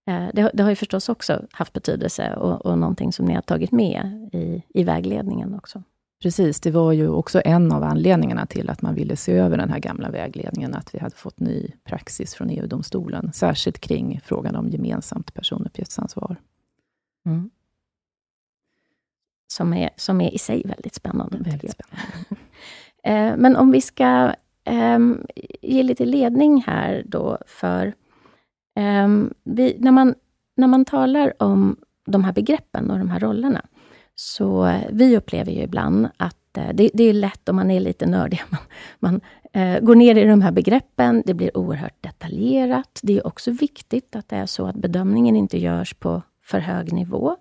eh, 0.08 0.27
det, 0.34 0.51
det, 0.54 0.63
har 0.63 0.70
ju 0.70 0.75
förstås 0.75 1.10
också 1.10 1.46
haft 1.51 1.74
betydelse 1.74 2.36
och, 2.36 2.65
och 2.65 2.77
någonting 2.77 3.13
som 3.13 3.25
ni 3.25 3.34
har 3.34 3.42
tagit 3.42 3.72
med 3.72 4.30
i, 4.34 4.63
i 4.70 4.84
vägledningen 4.84 5.56
också. 5.56 5.84
Precis, 6.22 6.60
det 6.62 6.72
var 6.72 6.92
ju 6.92 7.10
också 7.10 7.42
en 7.46 7.72
av 7.72 7.84
anledningarna 7.84 8.46
till 8.46 8.70
att 8.70 8.82
man 8.82 8.96
ville 8.96 9.15
se 9.15 9.34
över 9.34 9.58
den 9.58 9.70
här 9.70 9.80
gamla 9.80 10.12
vägledningen, 10.12 10.75
att 10.75 10.96
vi 10.96 11.00
hade 11.00 11.15
fått 11.15 11.39
ny 11.39 11.72
praxis 11.84 12.36
från 12.36 12.50
EU-domstolen, 12.50 13.34
särskilt 13.34 13.80
kring 13.80 14.22
frågan 14.24 14.56
om 14.56 14.70
gemensamt 14.70 15.34
personuppgiftsansvar. 15.34 16.36
Mm. 17.25 17.50
Som, 19.47 19.73
är, 19.73 19.89
som 19.95 20.21
är 20.21 20.33
i 20.33 20.37
sig 20.37 20.61
väldigt 20.65 20.95
spännande. 20.95 21.37
Väldigt 21.37 21.71
spännande. 21.71 22.11
Eh, 23.03 23.37
men 23.37 23.55
om 23.55 23.71
vi 23.71 23.81
ska 23.81 24.33
um, 24.69 25.25
ge 25.61 25.83
lite 25.83 26.05
ledning 26.05 26.63
här 26.67 27.03
då 27.05 27.37
för 27.47 27.93
um, 28.79 29.33
vi, 29.43 29.77
när, 29.79 29.91
man, 29.91 30.15
när 30.57 30.67
man 30.67 30.85
talar 30.85 31.43
om 31.43 31.77
de 32.05 32.23
här 32.23 32.33
begreppen 32.33 32.91
och 32.91 32.97
de 32.97 33.09
här 33.09 33.19
rollerna, 33.19 33.61
så 34.15 34.65
eh, 34.65 34.81
vi 34.91 35.17
upplever 35.17 35.51
ju 35.51 35.61
ibland 35.61 36.07
att 36.17 36.57
eh, 36.57 36.69
det, 36.73 36.89
det, 36.93 37.03
är 37.03 37.13
lätt 37.13 37.49
om 37.49 37.55
man 37.55 37.71
är 37.71 37.79
lite 37.79 38.05
nördig. 38.05 38.43
Man, 38.49 38.61
man 38.99 39.21
eh, 39.53 39.79
går 39.79 39.95
ner 39.95 40.15
i 40.15 40.23
de 40.23 40.41
här 40.41 40.51
begreppen, 40.51 41.23
det 41.25 41.33
blir 41.33 41.57
oerhört 41.57 42.03
detaljerat. 42.03 42.99
Det 43.03 43.17
är 43.17 43.27
också 43.27 43.51
viktigt 43.51 44.15
att 44.15 44.29
det 44.29 44.35
är 44.35 44.45
så 44.45 44.67
att 44.67 44.75
bedömningen 44.75 45.35
inte 45.35 45.59
görs 45.59 45.93
på 45.93 46.21
för 46.43 46.59
hög 46.59 46.93
nivå. 46.93 47.37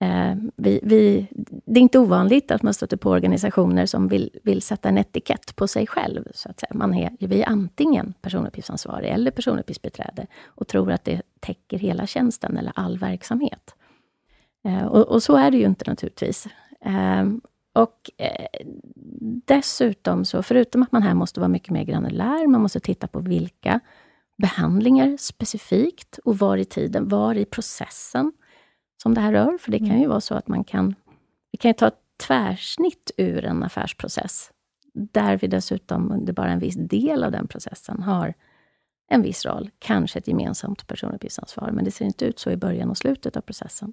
Eh, 0.00 0.34
vi, 0.56 0.80
vi, 0.82 1.26
det 1.66 1.80
är 1.80 1.82
inte 1.82 1.98
ovanligt 1.98 2.50
att 2.50 2.62
man 2.62 2.74
stöter 2.74 2.96
på 2.96 3.10
organisationer 3.10 3.86
som 3.86 4.08
vill, 4.08 4.30
vill 4.42 4.62
sätta 4.62 4.88
en 4.88 4.98
etikett 4.98 5.56
på 5.56 5.68
sig 5.68 5.86
själv. 5.86 6.28
Så 6.34 6.48
att 6.48 6.60
säga. 6.60 6.72
Man 6.74 6.94
är, 6.94 7.10
vi 7.20 7.42
är 7.42 7.48
antingen 7.48 8.14
personuppgiftsansvarig 8.20 9.10
eller 9.10 9.30
personuppgiftsbiträde 9.30 10.26
och 10.44 10.68
tror 10.68 10.92
att 10.92 11.04
det 11.04 11.22
täcker 11.40 11.78
hela 11.78 12.06
tjänsten 12.06 12.56
eller 12.56 12.72
all 12.74 12.98
verksamhet. 12.98 13.74
Eh, 14.64 14.86
och, 14.86 15.08
och, 15.08 15.22
så 15.22 15.36
är 15.36 15.50
det 15.50 15.56
ju 15.56 15.66
inte 15.66 15.90
naturligtvis. 15.90 16.46
Ehm, 16.80 17.40
och 17.74 18.10
eh, 18.16 18.46
dessutom, 19.46 20.24
så 20.24 20.42
förutom 20.42 20.82
att 20.82 20.92
man 20.92 21.02
här 21.02 21.14
måste 21.14 21.40
vara 21.40 21.48
mycket 21.48 21.70
mer 21.70 21.84
granulär, 21.84 22.46
man 22.46 22.60
måste 22.60 22.80
titta 22.80 23.06
på 23.06 23.18
vilka 23.18 23.80
behandlingar 24.38 25.16
specifikt 25.16 26.18
och 26.24 26.38
var 26.38 26.56
i 26.56 26.64
tiden, 26.64 27.08
var 27.08 27.34
i 27.34 27.44
processen 27.44 28.32
som 29.02 29.14
det 29.14 29.20
här 29.20 29.32
rör. 29.32 29.58
För 29.58 29.70
det 29.70 29.78
kan 29.78 29.88
ju 29.88 29.94
mm. 29.94 30.08
vara 30.08 30.20
så 30.20 30.34
att 30.34 30.48
man 30.48 30.64
kan, 30.64 30.94
vi 31.52 31.58
kan 31.58 31.74
ta 31.74 31.86
ett 31.86 32.00
tvärsnitt 32.26 33.10
ur 33.16 33.44
en 33.44 33.62
affärsprocess, 33.62 34.50
där 34.94 35.36
vi 35.36 35.46
dessutom 35.46 36.10
under 36.10 36.32
bara 36.32 36.50
en 36.50 36.58
viss 36.58 36.76
del 36.76 37.24
av 37.24 37.32
den 37.32 37.46
processen 37.46 38.02
har 38.02 38.34
en 39.08 39.22
viss 39.22 39.46
roll, 39.46 39.70
kanske 39.78 40.18
ett 40.18 40.28
gemensamt 40.28 40.86
personuppgiftsansvar, 40.86 41.70
men 41.70 41.84
det 41.84 41.90
ser 41.90 42.04
inte 42.04 42.24
ut 42.24 42.38
så 42.38 42.50
i 42.50 42.56
början 42.56 42.90
och 42.90 42.98
slutet 42.98 43.36
av 43.36 43.40
processen 43.40 43.92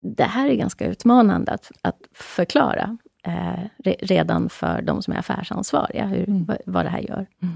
det 0.00 0.24
här 0.24 0.48
är 0.48 0.54
ganska 0.54 0.86
utmanande 0.86 1.52
att, 1.52 1.72
att 1.82 2.02
förklara 2.12 2.98
eh, 3.24 3.64
re, 3.78 3.96
redan 4.00 4.48
för 4.48 4.82
de 4.82 5.02
som 5.02 5.14
är 5.14 5.18
affärsansvariga, 5.18 6.06
hur, 6.06 6.28
mm. 6.28 6.44
vad, 6.44 6.58
vad, 6.66 6.84
det 6.84 6.90
här 6.90 7.00
gör. 7.00 7.26
Mm. 7.42 7.54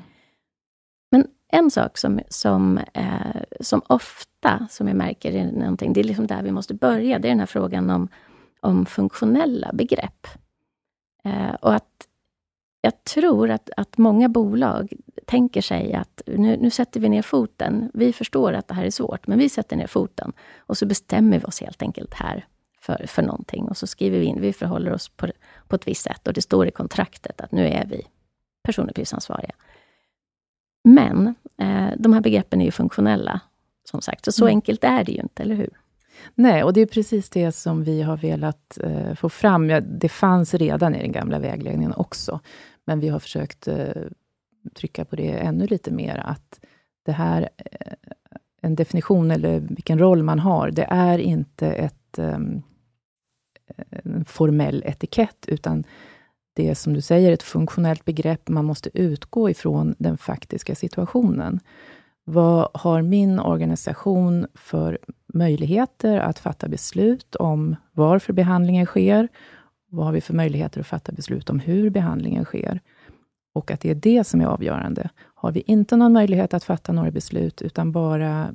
En 1.55 1.71
sak 1.71 1.99
som, 1.99 2.21
som, 2.29 2.79
eh, 2.79 3.43
som 3.61 3.83
ofta, 3.87 4.67
som 4.71 4.89
jag 4.89 4.97
märker, 4.97 5.35
är 5.35 5.53
någonting, 5.53 5.93
det 5.93 6.01
är 6.01 6.05
liksom 6.05 6.27
där 6.27 6.43
vi 6.43 6.51
måste 6.51 6.75
börja, 6.75 7.19
det 7.19 7.29
är 7.29 7.31
den 7.31 7.39
här 7.39 7.47
frågan 7.47 7.91
om, 7.91 8.09
om 8.61 8.87
funktionella 8.87 9.71
begrepp. 9.73 10.27
Eh, 11.25 11.55
och 11.61 11.75
att 11.75 12.09
jag 12.81 13.05
tror 13.05 13.51
att, 13.51 13.71
att 13.77 13.99
många 13.99 14.29
bolag 14.29 14.93
tänker 15.27 15.61
sig 15.61 15.95
att 15.95 16.23
nu, 16.27 16.57
nu 16.57 16.71
sätter 16.71 17.01
vi 17.01 17.09
ner 17.09 17.23
foten. 17.23 17.91
Vi 17.95 18.13
förstår 18.13 18.53
att 18.53 18.69
det 18.69 18.75
här 18.75 18.85
är 18.85 18.91
svårt, 18.91 19.27
men 19.27 19.39
vi 19.39 19.49
sätter 19.49 19.77
ner 19.77 19.87
foten. 19.87 20.33
Och 20.59 20.79
så 20.79 20.87
bestämmer 20.87 21.39
vi 21.39 21.45
oss 21.45 21.61
helt 21.61 21.83
enkelt 21.83 22.15
här 22.15 22.47
för, 22.81 23.07
för 23.07 23.23
någonting. 23.23 23.65
Och 23.65 23.77
så 23.77 23.87
skriver 23.87 24.19
vi 24.19 24.25
in, 24.25 24.41
vi 24.41 24.53
förhåller 24.53 24.93
oss 24.93 25.09
på, 25.09 25.29
på 25.69 25.77
ett 25.77 25.89
visst 25.89 26.03
sätt. 26.03 26.27
Och 26.27 26.33
det 26.33 26.43
står 26.43 26.67
i 26.67 26.71
kontraktet 26.71 27.41
att 27.41 27.53
nu 27.53 27.67
är 27.67 27.87
vi 27.87 28.07
personuppgiftsansvariga. 28.63 29.55
Men 30.85 31.35
eh, 31.59 31.89
de 31.99 32.13
här 32.13 32.21
begreppen 32.21 32.61
är 32.61 32.65
ju 32.65 32.71
funktionella, 32.71 33.41
som 33.91 34.03
sagt. 34.03 34.25
Så, 34.25 34.33
så 34.33 34.45
mm. 34.45 34.57
enkelt 34.57 34.85
är 34.85 35.05
det 35.05 35.13
ju 35.13 35.21
inte, 35.21 35.43
eller 35.43 35.55
hur? 35.55 35.71
Nej, 36.35 36.65
och 36.65 36.73
det 36.73 36.81
är 36.81 36.87
precis 36.87 37.31
det 37.31 37.53
som 37.53 37.85
vi 37.85 38.03
har 38.03 38.17
velat 38.17 38.79
eh, 38.79 39.15
få 39.15 39.29
fram. 39.29 39.71
Ja, 39.71 39.81
det 39.81 40.09
fanns 40.09 40.55
redan 40.55 40.95
i 40.95 41.03
den 41.03 41.13
gamla 41.13 41.39
vägledningen 41.39 41.93
också, 41.97 42.41
men 42.85 43.01
vi 43.01 43.09
har 43.09 43.19
försökt 43.19 43.69
eh, 43.69 44.03
trycka 44.75 45.05
på 45.05 45.17
det 45.17 45.31
ännu 45.31 45.67
lite 45.67 45.91
mer, 45.91 46.23
att 46.25 46.61
det 47.03 47.13
här, 47.13 47.49
eh, 47.57 47.93
en 48.61 48.75
definition 48.75 49.31
eller 49.31 49.61
vilken 49.61 49.99
roll 49.99 50.23
man 50.23 50.39
har, 50.39 50.71
det 50.71 50.87
är 50.91 51.19
inte 51.19 51.69
ett, 51.69 52.19
um, 52.19 52.63
en 53.91 54.25
formell 54.25 54.83
etikett, 54.87 55.45
utan 55.49 55.85
det 56.53 56.69
är 56.69 56.75
som 56.75 56.93
du 56.93 57.01
säger 57.01 57.33
ett 57.33 57.43
funktionellt 57.43 58.05
begrepp. 58.05 58.49
Man 58.49 58.65
måste 58.65 58.91
utgå 58.99 59.51
ifrån 59.51 59.95
den 59.99 60.19
faktiska 60.19 60.75
situationen. 60.75 61.61
Vad 62.25 62.69
har 62.75 63.03
min 63.03 63.41
organisation 63.41 64.47
för 64.55 64.99
möjligheter 65.35 66.19
att 66.19 66.39
fatta 66.39 66.69
beslut 66.69 67.35
om 67.35 67.77
varför 67.93 68.33
behandlingen 68.33 68.87
sker? 68.87 69.29
Vad 69.89 70.07
har 70.07 70.13
vi 70.13 70.21
för 70.21 70.35
möjligheter 70.35 70.81
att 70.81 70.87
fatta 70.87 71.13
beslut 71.13 71.51
om 71.51 71.61
hur 71.61 71.91
behandlingen 71.91 72.45
sker? 72.45 72.81
Och 73.55 73.71
att 73.71 73.81
det 73.81 73.91
är 73.91 73.95
det 73.95 74.25
som 74.25 74.41
är 74.41 74.47
avgörande. 74.47 75.11
Har 75.35 75.53
vi 75.53 75.61
inte 75.67 75.97
någon 75.97 76.13
möjlighet 76.13 76.55
att 76.55 76.65
fatta 76.65 76.93
några 76.93 77.11
beslut, 77.11 77.63
utan 77.63 77.93
bara 77.93 78.53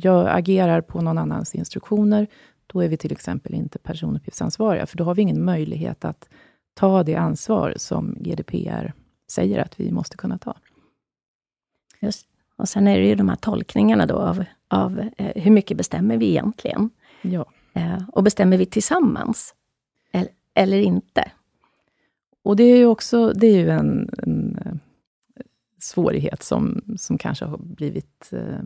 jag 0.00 0.28
agerar 0.28 0.80
på 0.80 1.00
någon 1.00 1.18
annans 1.18 1.54
instruktioner, 1.54 2.26
då 2.66 2.80
är 2.80 2.88
vi 2.88 2.96
till 2.96 3.12
exempel 3.12 3.54
inte 3.54 3.78
personuppgiftsansvariga, 3.78 4.86
för 4.86 4.96
då 4.96 5.04
har 5.04 5.14
vi 5.14 5.22
ingen 5.22 5.44
möjlighet 5.44 6.04
att 6.04 6.28
ta 6.74 7.02
det 7.02 7.14
ansvar 7.14 7.74
som 7.76 8.16
GDPR 8.20 8.92
säger 9.28 9.58
att 9.58 9.80
vi 9.80 9.92
måste 9.92 10.16
kunna 10.16 10.38
ta. 10.38 10.56
Just. 12.00 12.28
Och 12.56 12.68
sen 12.68 12.88
är 12.88 13.00
det 13.00 13.06
ju 13.06 13.14
de 13.14 13.28
här 13.28 13.36
tolkningarna 13.36 14.06
då 14.06 14.14
av, 14.14 14.44
av 14.68 15.10
eh, 15.16 15.42
hur 15.42 15.50
mycket 15.50 15.76
bestämmer 15.76 16.16
vi 16.16 16.28
egentligen? 16.28 16.90
Ja. 17.22 17.46
Eh, 17.72 18.08
och 18.08 18.22
bestämmer 18.22 18.58
vi 18.58 18.66
tillsammans? 18.66 19.54
Eller, 20.12 20.32
eller 20.54 20.80
inte? 20.80 21.30
Och 22.42 22.56
det 22.56 22.64
är 22.64 22.76
ju 22.76 22.86
också 22.86 23.32
det 23.32 23.46
är 23.46 23.58
ju 23.58 23.70
en, 23.70 24.10
en 24.18 24.58
eh, 24.66 24.72
svårighet 25.78 26.42
som, 26.42 26.82
som 26.96 27.18
kanske 27.18 27.44
har 27.44 27.58
blivit, 27.58 28.32
eh, 28.32 28.60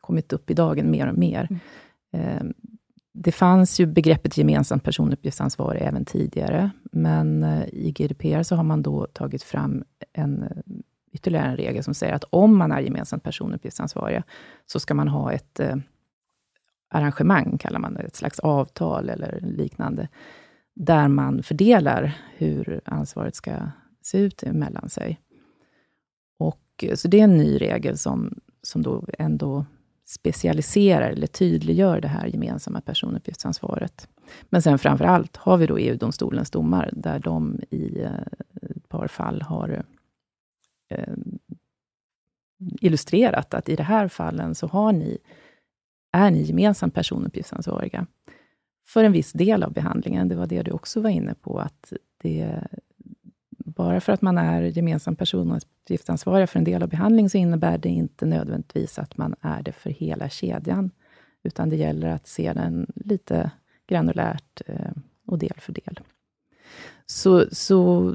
kommit 0.00 0.32
upp 0.32 0.50
i 0.50 0.54
dagen 0.54 0.90
mer 0.90 1.06
och 1.06 1.18
mer. 1.18 1.60
Mm. 2.12 2.54
Det 3.16 3.32
fanns 3.32 3.80
ju 3.80 3.86
begreppet 3.86 4.38
gemensamt 4.38 4.84
personuppgiftsansvar 4.84 5.74
även 5.74 6.04
tidigare, 6.04 6.70
men 6.92 7.42
eh, 7.42 7.68
i 7.72 7.92
GDPR 7.92 8.42
så 8.42 8.56
har 8.56 8.62
man 8.64 8.82
då 8.82 9.06
tagit 9.06 9.42
fram 9.42 9.84
en, 10.12 10.42
eh, 10.42 10.48
ytterligare 11.12 11.46
en 11.46 11.56
regel 11.56 11.84
som 11.84 11.94
säger 11.94 12.12
att 12.12 12.24
om 12.24 12.56
man 12.56 12.72
är 12.72 12.80
gemensamt 12.80 13.22
personuppgiftsansvariga, 13.22 14.22
så 14.66 14.80
ska 14.80 14.94
man 14.94 15.08
ha 15.08 15.32
ett 15.32 15.60
eh, 15.60 15.76
arrangemang, 16.90 17.58
kallar 17.58 17.78
man 17.78 17.94
det, 17.94 18.02
ett 18.02 18.16
slags 18.16 18.38
avtal 18.38 19.08
eller 19.08 19.40
liknande, 19.40 20.08
där 20.74 21.08
man 21.08 21.42
fördelar 21.42 22.16
hur 22.36 22.80
ansvaret 22.84 23.34
ska 23.34 23.52
se 24.02 24.18
ut 24.18 24.42
mellan 24.52 24.88
sig. 24.88 25.20
Och, 26.38 26.64
eh, 26.82 26.94
så 26.94 27.08
det 27.08 27.20
är 27.20 27.24
en 27.24 27.36
ny 27.36 27.60
regel 27.60 27.98
som, 27.98 28.38
som 28.62 28.82
då 28.82 29.06
ändå 29.18 29.66
specialiserar 30.04 31.10
eller 31.10 31.26
tydliggör 31.26 32.00
det 32.00 32.08
här 32.08 32.26
gemensamma 32.26 32.80
personuppgiftsansvaret. 32.80 34.08
Men 34.42 34.62
sen 34.62 34.78
framför 34.78 35.04
allt 35.04 35.36
har 35.36 35.56
vi 35.56 35.66
då 35.66 35.78
EU-domstolens 35.78 36.50
domar, 36.50 36.90
där 36.92 37.18
de 37.18 37.60
i 37.70 38.00
eh, 38.00 38.10
ett 38.62 38.88
par 38.88 39.08
fall 39.08 39.42
har 39.42 39.84
eh, 40.90 41.14
illustrerat 42.80 43.54
att 43.54 43.68
i 43.68 43.76
de 43.76 43.82
här 43.82 44.08
fallen 44.08 44.54
så 44.54 44.66
har 44.66 44.92
ni, 44.92 45.18
är 46.12 46.30
ni 46.30 46.42
gemensamt 46.42 46.94
personuppgiftsansvariga 46.94 48.06
för 48.86 49.04
en 49.04 49.12
viss 49.12 49.32
del 49.32 49.62
av 49.62 49.72
behandlingen. 49.72 50.28
Det 50.28 50.34
var 50.34 50.46
det 50.46 50.62
du 50.62 50.70
också 50.70 51.00
var 51.00 51.10
inne 51.10 51.34
på, 51.34 51.58
att 51.58 51.92
det, 52.22 52.66
bara 53.64 54.00
för 54.00 54.12
att 54.12 54.22
man 54.22 54.38
är 54.38 54.62
gemensam 54.62 55.16
personuppgiftsansvarig 55.16 56.48
för 56.48 56.58
en 56.58 56.64
del 56.64 56.82
av 56.82 56.88
behandling, 56.88 57.30
så 57.30 57.38
innebär 57.38 57.78
det 57.78 57.88
inte 57.88 58.26
nödvändigtvis 58.26 58.98
att 58.98 59.16
man 59.16 59.34
är 59.40 59.62
det 59.62 59.72
för 59.72 59.90
hela 59.90 60.28
kedjan, 60.28 60.90
utan 61.42 61.68
det 61.68 61.76
gäller 61.76 62.08
att 62.08 62.26
se 62.26 62.52
den 62.52 62.86
lite 62.94 63.50
granulärt 63.86 64.60
eh, 64.66 64.92
och 65.26 65.38
del 65.38 65.56
för 65.58 65.72
del. 65.72 66.00
Så, 67.06 67.46
så 67.52 68.14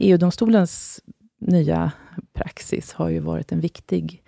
EU-domstolens 0.00 1.00
nya 1.38 1.92
praxis 2.32 2.92
har 2.92 3.08
ju 3.08 3.18
varit 3.18 3.52
en 3.52 3.60
viktig 3.60 4.22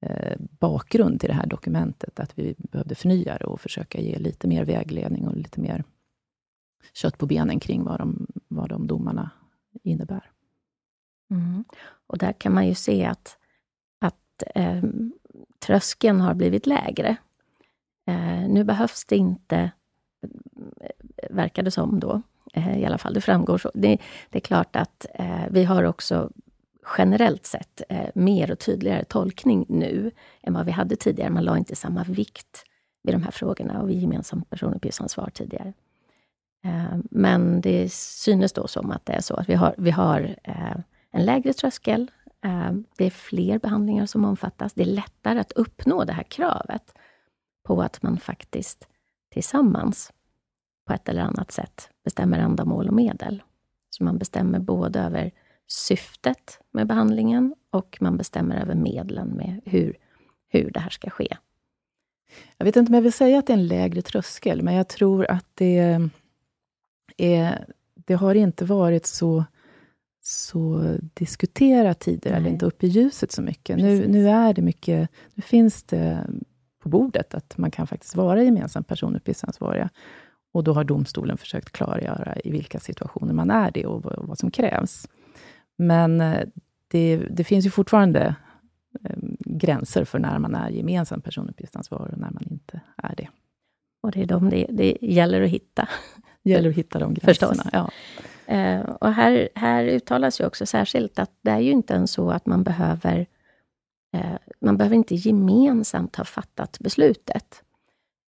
eh, 0.00 0.36
bakgrund 0.38 1.20
till 1.20 1.28
det 1.28 1.34
här 1.34 1.46
dokumentet, 1.46 2.20
att 2.20 2.38
vi 2.38 2.54
behövde 2.58 2.94
förnya 2.94 3.38
det 3.38 3.44
och 3.44 3.60
försöka 3.60 4.00
ge 4.00 4.18
lite 4.18 4.48
mer 4.48 4.64
vägledning 4.64 5.28
och 5.28 5.36
lite 5.36 5.60
mer 5.60 5.84
kött 6.92 7.18
på 7.18 7.26
benen 7.26 7.60
kring 7.60 7.84
vad 7.84 8.00
de, 8.00 8.26
vad 8.48 8.68
de 8.68 8.86
domarna 8.86 9.30
innebär. 9.88 10.30
Mm. 11.30 11.64
Och 12.06 12.18
där 12.18 12.32
kan 12.32 12.54
man 12.54 12.66
ju 12.66 12.74
se 12.74 13.04
att, 13.04 13.38
att 13.98 14.42
eh, 14.54 14.82
tröskeln 15.58 16.20
har 16.20 16.34
blivit 16.34 16.66
lägre. 16.66 17.16
Eh, 18.06 18.48
nu 18.48 18.64
behövs 18.64 19.04
det 19.04 19.16
inte, 19.16 19.70
eh, 20.80 20.90
verkar 21.30 21.62
det 21.62 21.70
som 21.70 22.00
då, 22.00 22.22
eh, 22.54 22.78
i 22.78 22.86
alla 22.86 22.98
fall, 22.98 23.14
det 23.14 23.20
framgår 23.20 23.58
så. 23.58 23.70
Det, 23.74 23.98
det 24.30 24.38
är 24.38 24.40
klart 24.40 24.76
att 24.76 25.06
eh, 25.14 25.44
vi 25.50 25.64
har 25.64 25.82
också 25.82 26.30
generellt 26.98 27.46
sett 27.46 27.82
eh, 27.88 28.08
mer 28.14 28.50
och 28.50 28.58
tydligare 28.58 29.04
tolkning 29.04 29.66
nu 29.68 30.10
än 30.42 30.54
vad 30.54 30.66
vi 30.66 30.72
hade 30.72 30.96
tidigare. 30.96 31.30
Man 31.30 31.44
la 31.44 31.58
inte 31.58 31.76
samma 31.76 32.04
vikt 32.04 32.64
vid 33.02 33.14
de 33.14 33.22
här 33.22 33.30
frågorna 33.30 33.82
och 33.82 33.90
vid 33.90 34.00
gemensamt 34.00 34.50
personuppgiftsansvar 34.50 35.30
tidigare. 35.34 35.72
Eh, 36.64 36.98
men 37.10 37.60
det 37.60 37.92
synes 37.92 38.52
då 38.52 38.66
som 38.66 38.90
att 38.90 39.06
det 39.06 39.12
är 39.12 39.20
så 39.20 39.34
att 39.34 39.48
vi 39.48 39.54
har, 39.54 39.74
vi 39.78 39.90
har 39.90 40.36
eh, 40.44 40.76
en 41.10 41.24
lägre 41.24 41.52
tröskel. 41.52 42.10
Eh, 42.44 42.72
det 42.96 43.04
är 43.04 43.10
fler 43.10 43.58
behandlingar 43.58 44.06
som 44.06 44.24
omfattas. 44.24 44.72
Det 44.72 44.82
är 44.82 44.86
lättare 44.86 45.38
att 45.38 45.52
uppnå 45.52 46.04
det 46.04 46.12
här 46.12 46.22
kravet 46.22 46.94
på 47.62 47.82
att 47.82 48.02
man 48.02 48.18
faktiskt 48.18 48.88
tillsammans 49.30 50.12
på 50.86 50.92
ett 50.92 51.08
eller 51.08 51.22
annat 51.22 51.52
sätt 51.52 51.90
bestämmer 52.04 52.38
ändamål 52.38 52.88
och 52.88 52.94
medel. 52.94 53.42
Så 53.90 54.04
man 54.04 54.18
bestämmer 54.18 54.58
både 54.58 55.00
över 55.00 55.30
syftet 55.66 56.60
med 56.70 56.86
behandlingen 56.86 57.54
och 57.70 57.98
man 58.00 58.16
bestämmer 58.16 58.60
över 58.60 58.74
medlen 58.74 59.28
med 59.28 59.60
hur, 59.64 59.96
hur 60.48 60.70
det 60.70 60.80
här 60.80 60.90
ska 60.90 61.10
ske. 61.10 61.36
Jag 62.56 62.64
vet 62.64 62.76
inte 62.76 62.90
om 62.90 62.94
jag 62.94 63.02
vill 63.02 63.12
säga 63.12 63.38
att 63.38 63.46
det 63.46 63.52
är 63.52 63.56
en 63.58 63.66
lägre 63.66 64.02
tröskel, 64.02 64.62
men 64.62 64.74
jag 64.74 64.88
tror 64.88 65.30
att 65.30 65.46
det 65.54 66.10
är, 67.18 67.64
det 67.94 68.14
har 68.14 68.34
inte 68.34 68.64
varit 68.64 69.06
så, 69.06 69.44
så 70.22 70.96
diskuterat 71.14 72.00
tidigare, 72.00 72.34
Nej. 72.34 72.40
eller 72.40 72.50
inte 72.50 72.66
upp 72.66 72.84
i 72.84 72.86
ljuset 72.86 73.32
så 73.32 73.42
mycket. 73.42 73.76
Nu, 73.76 74.08
nu 74.08 74.28
är 74.28 74.54
det 74.54 74.62
mycket, 74.62 75.10
nu 75.34 75.42
finns 75.42 75.82
det 75.82 76.26
på 76.82 76.88
bordet 76.88 77.34
att 77.34 77.58
man 77.58 77.70
kan 77.70 77.86
faktiskt 77.86 78.16
vara 78.16 78.42
gemensamt 78.42 78.86
personuppgiftsansvariga. 78.86 79.90
Och 80.52 80.64
då 80.64 80.72
har 80.72 80.84
domstolen 80.84 81.38
försökt 81.38 81.70
klargöra 81.70 82.36
i 82.44 82.50
vilka 82.50 82.80
situationer 82.80 83.32
man 83.32 83.50
är 83.50 83.70
det 83.70 83.86
och 83.86 84.02
vad, 84.02 84.26
vad 84.26 84.38
som 84.38 84.50
krävs. 84.50 85.08
Men 85.76 86.20
eh, 86.20 86.48
det, 86.88 87.16
det, 87.16 87.44
finns 87.44 87.66
ju 87.66 87.70
fortfarande 87.70 88.34
eh, 89.04 89.16
gränser 89.38 90.04
för 90.04 90.18
när 90.18 90.38
man 90.38 90.54
är 90.54 90.70
gemensamt 90.70 91.24
personuppgiftsansvarig 91.24 92.12
och 92.12 92.18
när 92.18 92.30
man 92.30 92.44
inte 92.50 92.80
är 92.96 93.14
det. 93.16 93.28
Och 94.00 94.10
det 94.10 94.22
är 94.22 94.26
de 94.26 94.50
det, 94.50 94.66
det 94.70 94.98
gäller 95.00 95.42
att 95.42 95.50
hitta. 95.50 95.88
Gäller 96.48 96.70
att 96.70 96.76
hitta 96.76 96.98
de 96.98 97.14
gränserna. 97.14 97.54
Förstås. 97.54 97.70
Ja. 97.72 97.90
Eh, 98.54 98.80
och 98.80 99.12
här, 99.12 99.48
här 99.54 99.84
uttalas 99.84 100.40
ju 100.40 100.46
också 100.46 100.66
särskilt 100.66 101.18
att 101.18 101.30
det 101.42 101.50
är 101.50 101.58
ju 101.58 101.70
inte 101.70 101.94
ens 101.94 102.12
så 102.12 102.30
att 102.30 102.46
man 102.46 102.62
behöver 102.62 103.26
eh, 104.12 104.36
man 104.60 104.76
behöver 104.76 104.96
inte 104.96 105.14
gemensamt 105.14 106.16
ha 106.16 106.24
fattat 106.24 106.78
beslutet. 106.80 107.62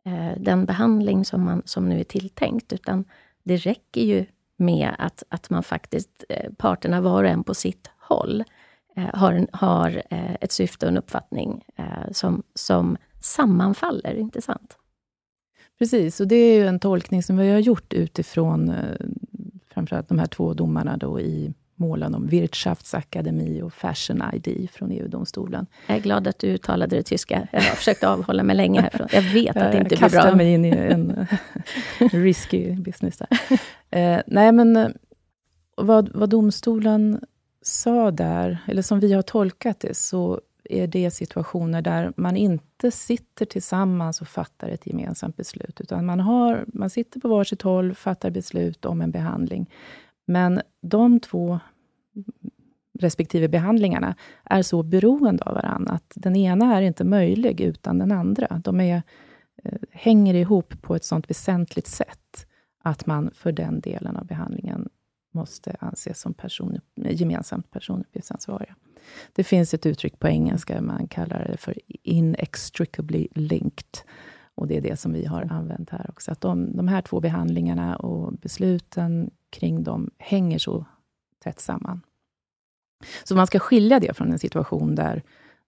Eh, 0.07 0.41
den 0.41 0.65
behandling 0.65 1.25
som, 1.25 1.45
man, 1.45 1.63
som 1.65 1.89
nu 1.89 2.01
är 2.01 2.05
tilltänkt, 2.05 2.73
utan 2.73 3.05
det 3.43 3.57
räcker 3.57 4.01
ju 4.01 4.27
med 4.57 4.95
att, 4.99 5.23
att 5.29 5.51
man 5.51 5.63
faktiskt, 5.63 6.25
eh, 6.29 6.53
parterna 6.53 7.01
var 7.01 7.25
och 7.25 7.31
en 7.31 7.45
på 7.45 7.55
sitt 7.55 7.91
håll, 7.99 8.45
eh, 8.97 9.15
har, 9.15 9.47
har 9.53 10.03
eh, 10.11 10.35
ett 10.41 10.53
syfte 10.53 10.87
och 10.87 10.93
en 10.93 10.99
uppfattning 10.99 11.65
som, 12.13 12.43
som 12.55 12.97
sammanfaller, 13.21 14.15
inte 14.15 14.43
sant? 14.43 14.77
Precis, 15.81 16.21
och 16.21 16.29
det 16.29 16.37
är 16.37 16.55
ju 16.55 16.67
en 16.67 16.79
tolkning 16.79 17.23
som 17.23 17.37
vi 17.37 17.51
har 17.51 17.59
gjort 17.59 17.93
utifrån 17.93 18.75
framförallt 19.75 20.09
de 20.09 20.19
här 20.19 20.27
två 20.27 20.55
domarna 20.55 20.97
då 20.97 21.21
i 21.21 21.55
målen 21.81 22.15
om 22.15 22.27
Wirtschaftsakademi 22.27 23.63
och 23.63 23.73
Fashion 23.73 24.23
ID 24.35 24.71
från 24.73 24.91
EU-domstolen. 24.91 25.67
Jag 25.87 25.97
är 25.97 26.01
glad 26.01 26.29
att 26.29 26.39
du 26.39 26.59
talade 26.59 26.97
det 26.97 27.03
tyska. 27.03 27.49
Jag 27.53 27.61
har 27.61 27.75
försökt 27.75 28.05
avhålla 28.05 28.43
mig 28.43 28.57
länge 28.57 28.81
härifrån. 28.81 29.09
Jag 29.13 29.23
vet 29.23 29.57
att 29.57 29.73
det 29.73 29.79
inte 29.79 29.97
blir 29.97 30.11
bra. 30.11 30.27
Jag 30.27 30.37
mig 30.37 30.53
in 30.53 30.65
i 30.65 30.69
en 30.69 31.27
risky 31.99 32.73
business 32.73 33.19
där. 33.19 33.29
Eh, 33.91 34.21
nej, 34.27 34.53
men 34.53 34.77
eh, 34.77 34.89
vad, 35.77 36.11
vad 36.15 36.31
domstolen 36.31 37.21
sa 37.63 38.11
där, 38.11 38.59
eller 38.69 38.83
som 38.83 39.01
vi 39.01 39.13
har 39.13 39.23
tolkat 39.23 39.81
det, 39.81 39.97
så 39.97 40.41
är 40.71 40.87
det 40.87 41.11
situationer 41.11 41.83
där 41.83 42.13
man 42.17 42.37
inte 42.37 42.91
sitter 42.91 43.47
tillsammans 43.47 44.21
och 44.21 44.29
fattar 44.29 44.69
ett 44.69 44.87
gemensamt 44.87 45.37
beslut, 45.37 45.81
utan 45.81 46.07
man, 46.07 46.21
har, 46.21 46.65
man 46.67 46.91
sitter 46.91 47.21
på 47.21 47.29
varsitt 47.29 47.63
håll, 47.63 47.95
fattar 47.95 48.31
beslut 48.31 48.85
om 48.85 49.01
en 49.01 49.11
behandling. 49.11 49.71
Men 50.27 50.61
de 50.83 51.21
två 51.21 51.61
respektive 52.99 53.49
behandlingarna 53.49 54.15
är 54.45 54.63
så 54.63 54.83
beroende 54.83 55.45
av 55.45 55.55
varandra, 55.55 55.93
att 55.93 56.13
den 56.15 56.37
ena 56.37 56.77
är 56.77 56.83
inte 56.83 57.05
möjlig 57.05 57.61
utan 57.61 57.99
den 57.99 58.13
andra. 58.13 58.61
De 58.65 58.81
är, 58.81 59.03
eh, 59.63 59.79
hänger 59.91 60.35
ihop 60.35 60.83
på 60.83 60.95
ett 60.95 61.05
sånt 61.05 61.31
väsentligt 61.31 61.87
sätt, 61.87 62.47
att 62.83 63.07
man 63.07 63.31
för 63.35 63.53
den 63.53 63.81
delen 63.81 64.17
av 64.17 64.27
behandlingen 64.27 64.89
måste 65.33 65.77
anses 65.81 66.21
som 66.21 66.35
person, 66.35 66.81
gemensamt 66.97 67.71
personuppgiftsansvariga. 67.71 68.77
Det 69.33 69.45
finns 69.45 69.75
ett 69.75 69.87
uttryck 69.87 70.19
på 70.19 70.29
engelska, 70.29 70.81
man 70.81 71.09
kallar 71.09 71.49
det 71.51 71.57
för 71.57 71.79
inextricably 72.03 73.29
linked. 73.35 73.99
Och 74.55 74.67
det 74.67 74.77
är 74.77 74.81
det 74.81 74.97
som 74.97 75.13
vi 75.13 75.25
har 75.25 75.49
använt 75.51 75.91
här 75.91 76.07
också. 76.09 76.33
Att 76.33 76.41
de, 76.41 76.77
de 76.77 76.89
här 76.89 77.03
två 77.03 77.21
behandlingarna 77.21 77.97
och 77.97 78.33
besluten 78.33 79.31
kring 79.51 79.83
dem 79.85 80.11
hänger 80.19 80.59
så 80.59 80.85
tätt 81.39 81.61
samman. 81.61 82.01
Så 83.25 83.37
man 83.37 83.47
ska 83.47 83.59
skilja 83.59 84.01
det 84.01 84.17
från 84.17 84.33
en 84.33 84.39
situation 84.39 84.95
där, 84.95 85.23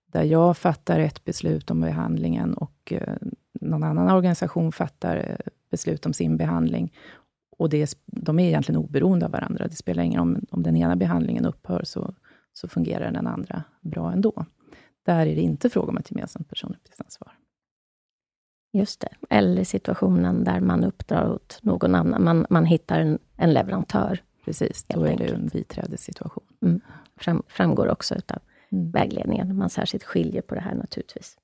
där 0.06 0.22
jag 0.22 0.56
fattar 0.56 1.00
ett 1.00 1.24
beslut 1.24 1.70
om 1.70 1.80
behandlingen 1.80 2.54
och 2.54 2.92
eh, 2.92 3.16
någon 3.52 3.82
annan 3.82 4.10
organisation 4.10 4.72
fattar 4.72 5.16
eh, 5.16 5.52
beslut 5.70 6.06
om 6.06 6.12
sin 6.12 6.36
behandling. 6.36 6.92
Och 7.58 7.68
det, 7.68 7.98
de 8.06 8.38
är 8.38 8.48
egentligen 8.48 8.80
oberoende 8.80 9.26
av 9.26 9.32
varandra. 9.32 9.68
Det 9.68 9.76
spelar 9.76 10.02
ingen 10.02 10.20
roll 10.20 10.28
om, 10.28 10.46
om 10.50 10.62
den 10.62 10.76
ena 10.76 10.96
behandlingen 10.96 11.46
upphör, 11.46 11.82
så, 11.84 12.14
så 12.52 12.68
fungerar 12.68 13.12
den 13.12 13.26
andra 13.26 13.64
bra 13.80 14.12
ändå. 14.12 14.44
Där 15.02 15.26
är 15.26 15.34
det 15.36 15.42
inte 15.42 15.70
fråga 15.70 15.88
om 15.88 15.96
ett 15.96 16.10
gemensamt 16.10 16.48
personuppgiftsansvar. 16.48 17.32
Just 18.72 19.00
det. 19.00 19.08
Eller 19.30 19.64
situationen 19.64 20.44
där 20.44 20.60
man 20.60 20.84
uppdrar 20.84 21.30
åt 21.30 21.58
någon 21.62 21.94
annan. 21.94 22.24
Man, 22.24 22.46
man 22.50 22.64
hittar 22.64 23.00
en, 23.00 23.18
en 23.36 23.52
leverantör. 23.52 24.22
Precis, 24.44 24.84
då 24.88 25.04
är 25.04 25.16
det 25.16 25.26
en 25.26 25.48
biträdessituation. 25.48 26.44
Mm. 26.62 26.80
Fram, 27.16 27.42
framgår 27.48 27.88
också 27.88 28.14
utav 28.14 28.38
mm. 28.70 28.90
vägledningen. 28.90 29.56
Man 29.56 29.70
särskilt 29.70 30.04
skiljer 30.04 30.42
på 30.42 30.54
det 30.54 30.60
här 30.60 30.74
naturligtvis. 30.74 31.38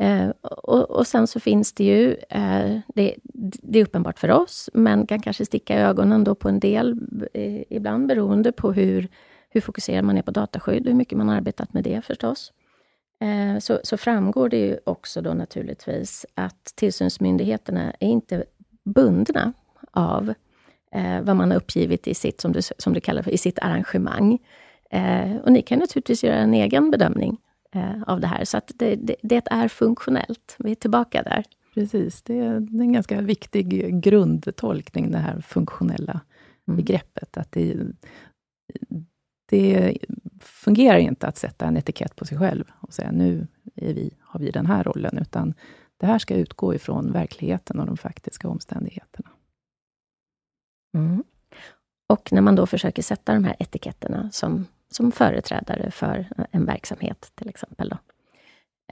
Eh, 0.00 0.28
och, 0.42 0.90
och, 0.90 1.06
sen 1.06 1.26
så 1.26 1.40
finns 1.40 1.72
det 1.72 1.84
ju, 1.84 2.16
eh, 2.30 2.78
det, 2.94 3.14
det, 3.62 3.78
är 3.78 3.84
uppenbart 3.84 4.18
för 4.18 4.30
oss, 4.30 4.70
men 4.74 5.06
kan 5.06 5.20
kanske 5.20 5.44
sticka 5.44 5.78
i 5.78 5.82
ögonen 5.82 6.24
då 6.24 6.34
på 6.34 6.48
en 6.48 6.60
del, 6.60 7.00
eh, 7.34 7.62
ibland 7.70 8.06
beroende 8.06 8.52
på 8.52 8.72
hur, 8.72 9.08
hur 9.54 9.60
fokuserad 9.60 10.04
man 10.04 10.18
är 10.18 10.22
på 10.22 10.30
dataskydd, 10.30 10.86
hur 10.86 10.94
mycket 10.94 11.18
man 11.18 11.28
har 11.28 11.36
arbetat 11.36 11.72
med 11.72 11.84
det 11.84 12.04
förstås. 12.04 12.52
Eh, 13.20 13.58
så, 13.58 13.80
så, 13.82 13.96
framgår 13.96 14.48
det 14.48 14.56
ju 14.56 14.78
också 14.84 15.20
då 15.20 15.34
naturligtvis 15.34 16.26
att 16.34 16.64
tillsynsmyndigheterna 16.74 17.92
är 18.00 18.08
inte 18.08 18.44
bundna 18.84 19.52
av 19.90 20.34
eh, 20.92 21.20
vad 21.22 21.36
man 21.36 21.50
har 21.50 21.56
uppgivit 21.56 22.08
i 22.08 22.14
sitt, 22.14 22.40
som 22.40 22.52
du, 22.52 22.60
som 22.78 22.92
du 22.92 23.00
kallar 23.00 23.22
för, 23.22 23.30
i 23.30 23.38
sitt 23.38 23.58
arrangemang. 23.58 24.38
Eh, 24.90 25.36
och 25.36 25.52
ni 25.52 25.62
kan 25.62 25.78
naturligtvis 25.78 26.24
göra 26.24 26.36
en 26.36 26.54
egen 26.54 26.90
bedömning 26.90 27.38
eh, 27.72 28.02
av 28.06 28.20
det 28.20 28.26
här, 28.26 28.44
så 28.44 28.56
att 28.56 28.72
det, 28.74 28.96
det, 28.96 29.16
det, 29.22 29.42
är 29.50 29.68
funktionellt. 29.68 30.56
Vi 30.58 30.70
är 30.70 30.74
tillbaka 30.74 31.22
där. 31.22 31.44
Precis, 31.74 32.22
det 32.22 32.38
är, 32.38 32.60
det 32.60 32.78
är 32.78 32.82
en 32.82 32.92
ganska 32.92 33.20
viktig 33.20 34.00
grundtolkning, 34.02 35.10
det 35.10 35.18
här 35.18 35.40
funktionella 35.40 36.20
mm. 36.68 36.76
begreppet. 36.76 37.36
Att 37.36 37.52
det, 37.52 37.76
det 39.58 39.98
fungerar 40.40 40.98
inte 40.98 41.26
att 41.26 41.36
sätta 41.36 41.66
en 41.66 41.76
etikett 41.76 42.16
på 42.16 42.24
sig 42.24 42.38
själv 42.38 42.64
och 42.80 42.92
säga 42.92 43.10
nu 43.12 43.46
är 43.74 43.94
vi, 43.94 44.14
har 44.20 44.40
vi 44.40 44.50
den 44.50 44.66
här 44.66 44.84
rollen, 44.84 45.18
utan 45.18 45.54
det 45.96 46.06
här 46.06 46.18
ska 46.18 46.34
utgå 46.34 46.74
ifrån 46.74 47.12
verkligheten 47.12 47.80
och 47.80 47.86
de 47.86 47.96
faktiska 47.96 48.48
omständigheterna. 48.48 49.30
Mm. 50.96 51.24
Och 52.08 52.32
när 52.32 52.40
man 52.40 52.54
då 52.54 52.66
försöker 52.66 53.02
sätta 53.02 53.34
de 53.34 53.44
här 53.44 53.56
etiketterna 53.58 54.30
som, 54.32 54.66
som 54.90 55.12
företrädare 55.12 55.90
för 55.90 56.28
en 56.50 56.64
verksamhet, 56.64 57.32
till 57.34 57.48
exempel, 57.48 57.88
då, 57.88 57.98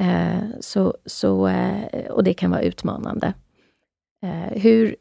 Eh, 0.01 0.42
så, 0.61 0.94
så, 1.07 1.46
eh, 1.46 2.11
och 2.11 2.25
det 2.25 2.35
kan 2.35 2.51
vara 2.51 2.62
utmanande. 2.62 3.35
Eh, 4.22 4.62
hur, 4.62 4.96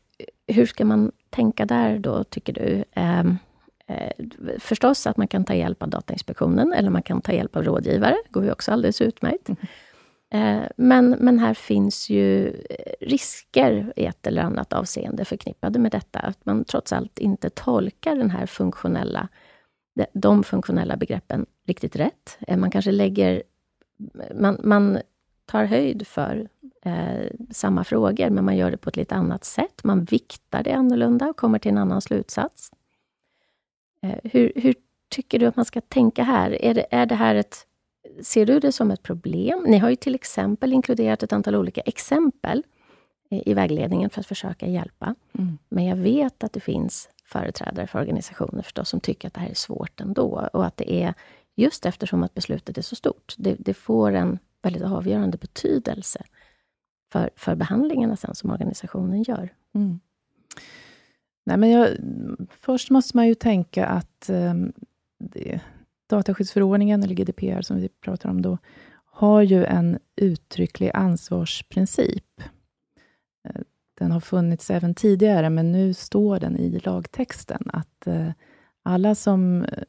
hur 0.47 0.65
ska 0.65 0.85
man 0.85 1.11
tänka 1.29 1.65
där 1.65 1.99
då, 1.99 2.23
tycker 2.23 2.53
du? 2.53 2.83
Ehm, 2.91 3.37
Ehm, 3.91 4.59
förstås 4.59 5.07
att 5.07 5.17
man 5.17 5.27
kan 5.27 5.45
ta 5.45 5.53
hjälp 5.53 5.83
av 5.83 5.89
Datainspektionen, 5.89 6.73
eller 6.73 6.89
man 6.89 7.03
kan 7.03 7.21
ta 7.21 7.31
hjälp 7.31 7.55
av 7.55 7.63
rådgivare. 7.63 8.15
Det 8.25 8.31
går 8.31 8.43
ju 8.43 8.51
också 8.51 8.71
alldeles 8.71 9.01
utmärkt. 9.01 9.49
Mm. 9.49 10.67
Men, 10.77 11.09
men 11.09 11.39
här 11.39 11.53
finns 11.53 12.09
ju 12.09 12.53
risker 13.01 13.93
i 13.95 14.05
ett 14.05 14.27
eller 14.27 14.41
annat 14.41 14.73
avseende 14.73 15.25
förknippade 15.25 15.79
med 15.79 15.91
detta. 15.91 16.19
Att 16.19 16.45
man 16.45 16.63
trots 16.63 16.93
allt 16.93 17.19
inte 17.19 17.49
tolkar 17.49 18.15
den 18.15 18.29
här 18.29 18.45
funktionella, 18.45 19.27
de 20.13 20.43
funktionella 20.43 20.97
begreppen 20.97 21.45
riktigt 21.67 21.95
rätt. 21.95 22.37
Man 22.57 22.71
kanske 22.71 22.91
lägger 22.91 23.43
man, 24.35 24.57
man 24.63 24.99
tar 25.45 25.65
höjd 25.65 26.07
för 26.07 26.47
eh, 26.85 27.31
samma 27.51 27.83
frågor, 27.83 28.29
men 28.29 28.45
man 28.45 28.57
gör 28.57 28.71
det 28.71 28.77
på 28.77 28.89
ett 28.89 28.97
lite 28.97 29.15
annat 29.15 29.43
sätt. 29.43 29.83
Man 29.83 30.03
viktar 30.03 30.63
det 30.63 30.71
annorlunda 30.71 31.29
och 31.29 31.37
kommer 31.37 31.59
till 31.59 31.71
en 31.71 31.77
annan 31.77 32.01
slutsats. 32.01 32.71
Eh, 34.01 34.19
hur, 34.23 34.51
hur, 34.55 34.75
tycker 35.09 35.39
du 35.39 35.45
att 35.45 35.55
man 35.55 35.65
ska 35.65 35.81
tänka 35.81 36.23
här? 36.23 36.65
Är 36.65 36.73
det, 36.73 36.85
är 36.91 37.05
det 37.05 37.15
här 37.15 37.35
ett... 37.35 37.67
Ser 38.21 38.45
du 38.45 38.59
det 38.59 38.71
som 38.71 38.91
ett 38.91 39.03
problem? 39.03 39.63
Ni 39.67 39.77
har 39.77 39.89
ju 39.89 39.95
till 39.95 40.15
exempel 40.15 40.73
inkluderat 40.73 41.23
ett 41.23 41.33
antal 41.33 41.55
olika 41.55 41.81
exempel 41.81 42.63
i 43.29 43.53
vägledningen 43.53 44.09
för 44.09 44.19
att 44.19 44.27
försöka 44.27 44.67
hjälpa. 44.67 45.15
Mm. 45.39 45.57
Men 45.69 45.85
jag 45.85 45.95
vet 45.95 46.43
att 46.43 46.53
det 46.53 46.59
finns 46.59 47.09
företrädare 47.25 47.87
för 47.87 47.99
organisationer 47.99 48.61
förstås, 48.61 48.89
som 48.89 48.99
tycker 48.99 49.27
att 49.27 49.33
det 49.33 49.39
här 49.39 49.49
är 49.49 49.53
svårt 49.53 50.01
ändå 50.01 50.49
och 50.53 50.65
att 50.65 50.77
det 50.77 51.03
är 51.03 51.13
Just 51.55 51.85
eftersom 51.85 52.23
att 52.23 52.33
beslutet 52.33 52.77
är 52.77 52.81
så 52.81 52.95
stort. 52.95 53.35
Det, 53.37 53.55
det 53.59 53.73
får 53.73 54.11
en 54.11 54.39
väldigt 54.61 54.83
avgörande 54.83 55.37
betydelse 55.37 56.23
för, 57.11 57.29
för 57.35 57.55
behandlingarna 57.55 58.15
sen 58.15 58.35
som 58.35 58.51
organisationen 58.51 59.23
gör. 59.23 59.53
Mm. 59.75 59.99
Nej, 61.43 61.57
men 61.57 61.69
jag, 61.69 61.89
först 62.49 62.89
måste 62.89 63.17
man 63.17 63.27
ju 63.27 63.35
tänka 63.35 63.85
att 63.85 64.29
eh, 64.29 64.53
det, 65.19 65.61
dataskyddsförordningen, 66.09 67.03
eller 67.03 67.15
GDPR 67.15 67.61
som 67.61 67.77
vi 67.77 67.89
pratar 67.89 68.29
om 68.29 68.41
då, 68.41 68.57
har 69.05 69.41
ju 69.41 69.65
en 69.65 69.99
uttrycklig 70.15 70.91
ansvarsprincip. 70.93 72.41
Eh, 73.43 73.61
den 73.99 74.11
har 74.11 74.19
funnits 74.19 74.71
även 74.71 74.95
tidigare, 74.95 75.49
men 75.49 75.71
nu 75.71 75.93
står 75.93 76.39
den 76.39 76.57
i 76.57 76.79
lagtexten, 76.79 77.63
att 77.73 78.07
eh, 78.07 78.29
alla 78.83 79.15
som 79.15 79.63
eh, 79.63 79.83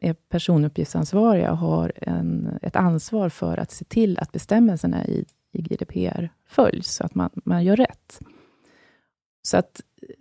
är 0.00 0.12
personuppgiftsansvariga 0.14 1.52
har 1.52 1.92
en, 1.96 2.58
ett 2.62 2.76
ansvar 2.76 3.28
för 3.28 3.56
att 3.56 3.70
se 3.70 3.84
till 3.84 4.18
att 4.18 4.32
bestämmelserna 4.32 5.06
i, 5.06 5.24
i 5.52 5.62
GDPR 5.62 6.28
följs, 6.46 6.94
så 6.94 7.04
att 7.04 7.14
man, 7.14 7.30
man 7.34 7.64
gör 7.64 7.76
rätt. 7.76 8.20
Så 9.42 9.56
att 9.56 9.80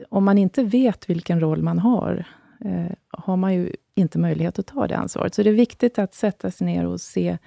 om 0.10 0.24
man 0.24 0.38
inte 0.38 0.63
vet 0.63 1.10
vilken 1.10 1.39
roll 1.39 1.62
man 1.62 1.80
har, 1.80 2.26
eh, 2.65 2.91
har 3.10 3.38
man 3.38 3.54
ju 3.54 3.76
inte 3.96 4.20
möjlighet 4.20 4.60
att 4.60 4.67
ta 4.67 4.88
det 4.88 4.98
ansvaret. 4.98 5.34
Så 5.34 5.44
det 5.44 5.50
är 5.50 5.54
viktigt 5.54 6.00
att 6.00 6.13
sätta 6.13 6.52
sig 6.52 6.67
ner 6.67 6.86
och 6.86 7.02
se, 7.02 7.30
eh, 7.30 7.38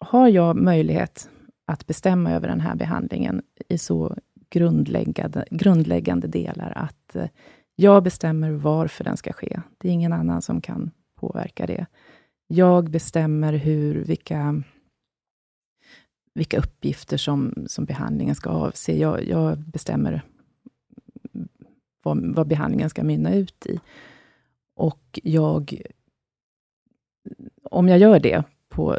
har 0.00 0.28
jag 0.28 0.56
möjlighet 0.56 1.30
att 1.66 1.86
bestämma 1.86 2.30
över 2.30 2.48
den 2.48 2.60
här 2.60 2.74
behandlingen 2.74 3.42
i 3.68 3.78
så 3.78 4.16
grundläggande, 4.50 5.44
grundläggande 5.50 6.26
delar, 6.26 6.72
att 6.76 7.16
eh, 7.16 7.28
jag 7.76 8.02
bestämmer 8.02 8.50
varför 8.50 9.04
den 9.04 9.16
ska 9.16 9.32
ske. 9.32 9.60
Det 9.78 9.88
är 9.88 9.92
ingen 9.92 10.12
annan 10.12 10.42
som 10.42 10.60
kan 10.60 10.90
påverka 11.20 11.66
det. 11.66 11.86
Jag 12.46 12.90
bestämmer 12.90 13.52
hur, 13.52 14.04
vilka, 14.04 14.62
vilka 16.34 16.58
uppgifter 16.58 17.16
som, 17.16 17.54
som 17.66 17.84
behandlingen 17.84 18.34
ska 18.34 18.50
avse. 18.50 18.92
Jag, 18.92 19.28
jag 19.28 19.58
bestämmer 19.58 20.22
vad, 22.04 22.34
vad 22.34 22.46
behandlingen 22.46 22.90
ska 22.90 23.04
mynna 23.04 23.34
ut 23.34 23.66
i. 23.66 23.80
Och 24.76 25.20
jag, 25.22 25.82
om 27.62 27.88
jag 27.88 27.98
gör 27.98 28.20
det, 28.20 28.44
på, 28.68 28.98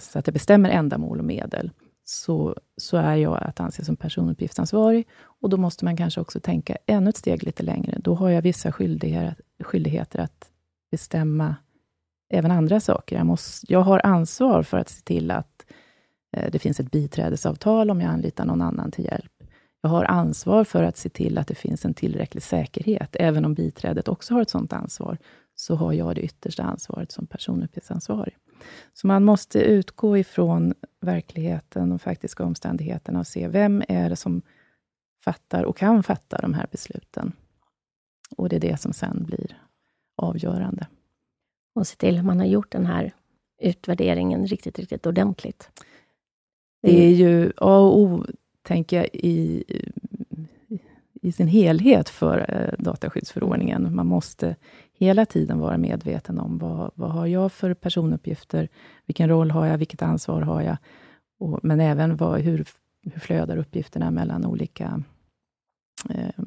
så 0.00 0.18
att 0.18 0.26
jag 0.26 0.34
bestämmer 0.34 0.70
ändamål 0.70 1.18
och 1.18 1.24
medel, 1.24 1.70
så, 2.04 2.56
så 2.76 2.96
är 2.96 3.16
jag 3.16 3.42
att 3.42 3.60
anse 3.60 3.84
som 3.84 3.96
personuppgiftsansvarig. 3.96 5.08
Och 5.18 5.50
då 5.50 5.56
måste 5.56 5.84
man 5.84 5.96
kanske 5.96 6.20
också 6.20 6.40
tänka 6.40 6.76
ännu 6.86 7.10
ett 7.10 7.16
steg 7.16 7.42
lite 7.42 7.62
längre. 7.62 7.98
Då 7.98 8.14
har 8.14 8.30
jag 8.30 8.42
vissa 8.42 8.72
skyldigheter, 8.72 9.36
skyldigheter 9.60 10.18
att 10.18 10.50
bestämma 10.90 11.56
även 12.28 12.50
andra 12.50 12.80
saker. 12.80 13.16
Jag, 13.16 13.26
måste, 13.26 13.72
jag 13.72 13.80
har 13.80 14.06
ansvar 14.06 14.62
för 14.62 14.76
att 14.76 14.88
se 14.88 15.02
till 15.02 15.30
att 15.30 15.66
eh, 16.36 16.50
det 16.50 16.58
finns 16.58 16.80
ett 16.80 16.90
biträdesavtal 16.90 17.90
om 17.90 18.00
jag 18.00 18.10
anlitar 18.10 18.44
någon 18.44 18.62
annan 18.62 18.90
till 18.90 19.04
hjälp. 19.04 19.35
Jag 19.80 19.90
har 19.90 20.04
ansvar 20.04 20.64
för 20.64 20.82
att 20.82 20.96
se 20.96 21.08
till 21.08 21.38
att 21.38 21.46
det 21.46 21.54
finns 21.54 21.84
en 21.84 21.94
tillräcklig 21.94 22.42
säkerhet. 22.42 23.16
Även 23.20 23.44
om 23.44 23.54
biträdet 23.54 24.08
också 24.08 24.34
har 24.34 24.42
ett 24.42 24.50
sådant 24.50 24.72
ansvar, 24.72 25.18
så 25.54 25.74
har 25.74 25.92
jag 25.92 26.14
det 26.14 26.20
yttersta 26.20 26.62
ansvaret 26.62 27.12
som 27.12 27.26
personuppgiftsansvarig. 27.26 28.36
Så 28.92 29.06
man 29.06 29.24
måste 29.24 29.60
utgå 29.60 30.18
ifrån 30.18 30.74
verkligheten 31.00 31.92
och 31.92 32.02
faktiska 32.02 32.44
omständigheterna 32.44 33.18
och 33.18 33.26
se, 33.26 33.48
vem 33.48 33.82
är 33.88 34.10
det 34.10 34.16
som 34.16 34.42
fattar 35.24 35.64
och 35.64 35.76
kan 35.76 36.02
fatta 36.02 36.38
de 36.38 36.54
här 36.54 36.66
besluten? 36.70 37.32
Och 38.36 38.48
det 38.48 38.56
är 38.56 38.60
det 38.60 38.80
som 38.80 38.92
sen 38.92 39.24
blir 39.24 39.62
avgörande. 40.16 40.86
Och 41.74 41.86
se 41.86 41.96
till 41.96 42.18
att 42.18 42.24
man 42.24 42.38
har 42.38 42.46
gjort 42.46 42.72
den 42.72 42.86
här 42.86 43.14
utvärderingen 43.62 44.46
riktigt, 44.46 44.78
riktigt 44.78 45.06
ordentligt. 45.06 45.70
Det 46.82 47.04
är 47.04 47.10
ju 47.10 47.52
A 47.56 47.78
och 47.78 47.98
O, 47.98 48.26
tänker 48.66 48.96
jag, 48.96 49.08
i, 49.12 49.64
i 51.22 51.32
sin 51.32 51.48
helhet 51.48 52.08
för 52.08 52.46
eh, 52.48 52.84
dataskyddsförordningen. 52.84 53.94
Man 53.94 54.06
måste 54.06 54.56
hela 54.92 55.26
tiden 55.26 55.58
vara 55.58 55.78
medveten 55.78 56.38
om 56.38 56.58
vad, 56.58 56.90
vad 56.94 57.10
har 57.10 57.26
jag 57.26 57.52
för 57.52 57.74
personuppgifter? 57.74 58.68
Vilken 59.06 59.28
roll 59.28 59.50
har 59.50 59.66
jag? 59.66 59.78
Vilket 59.78 60.02
ansvar 60.02 60.42
har 60.42 60.62
jag? 60.62 60.76
Och, 61.38 61.60
men 61.62 61.80
även 61.80 62.16
vad, 62.16 62.40
hur, 62.40 62.66
hur 63.02 63.20
flödar 63.20 63.56
uppgifterna 63.56 64.10
mellan 64.10 64.46
olika 64.46 65.02
eh, 66.10 66.44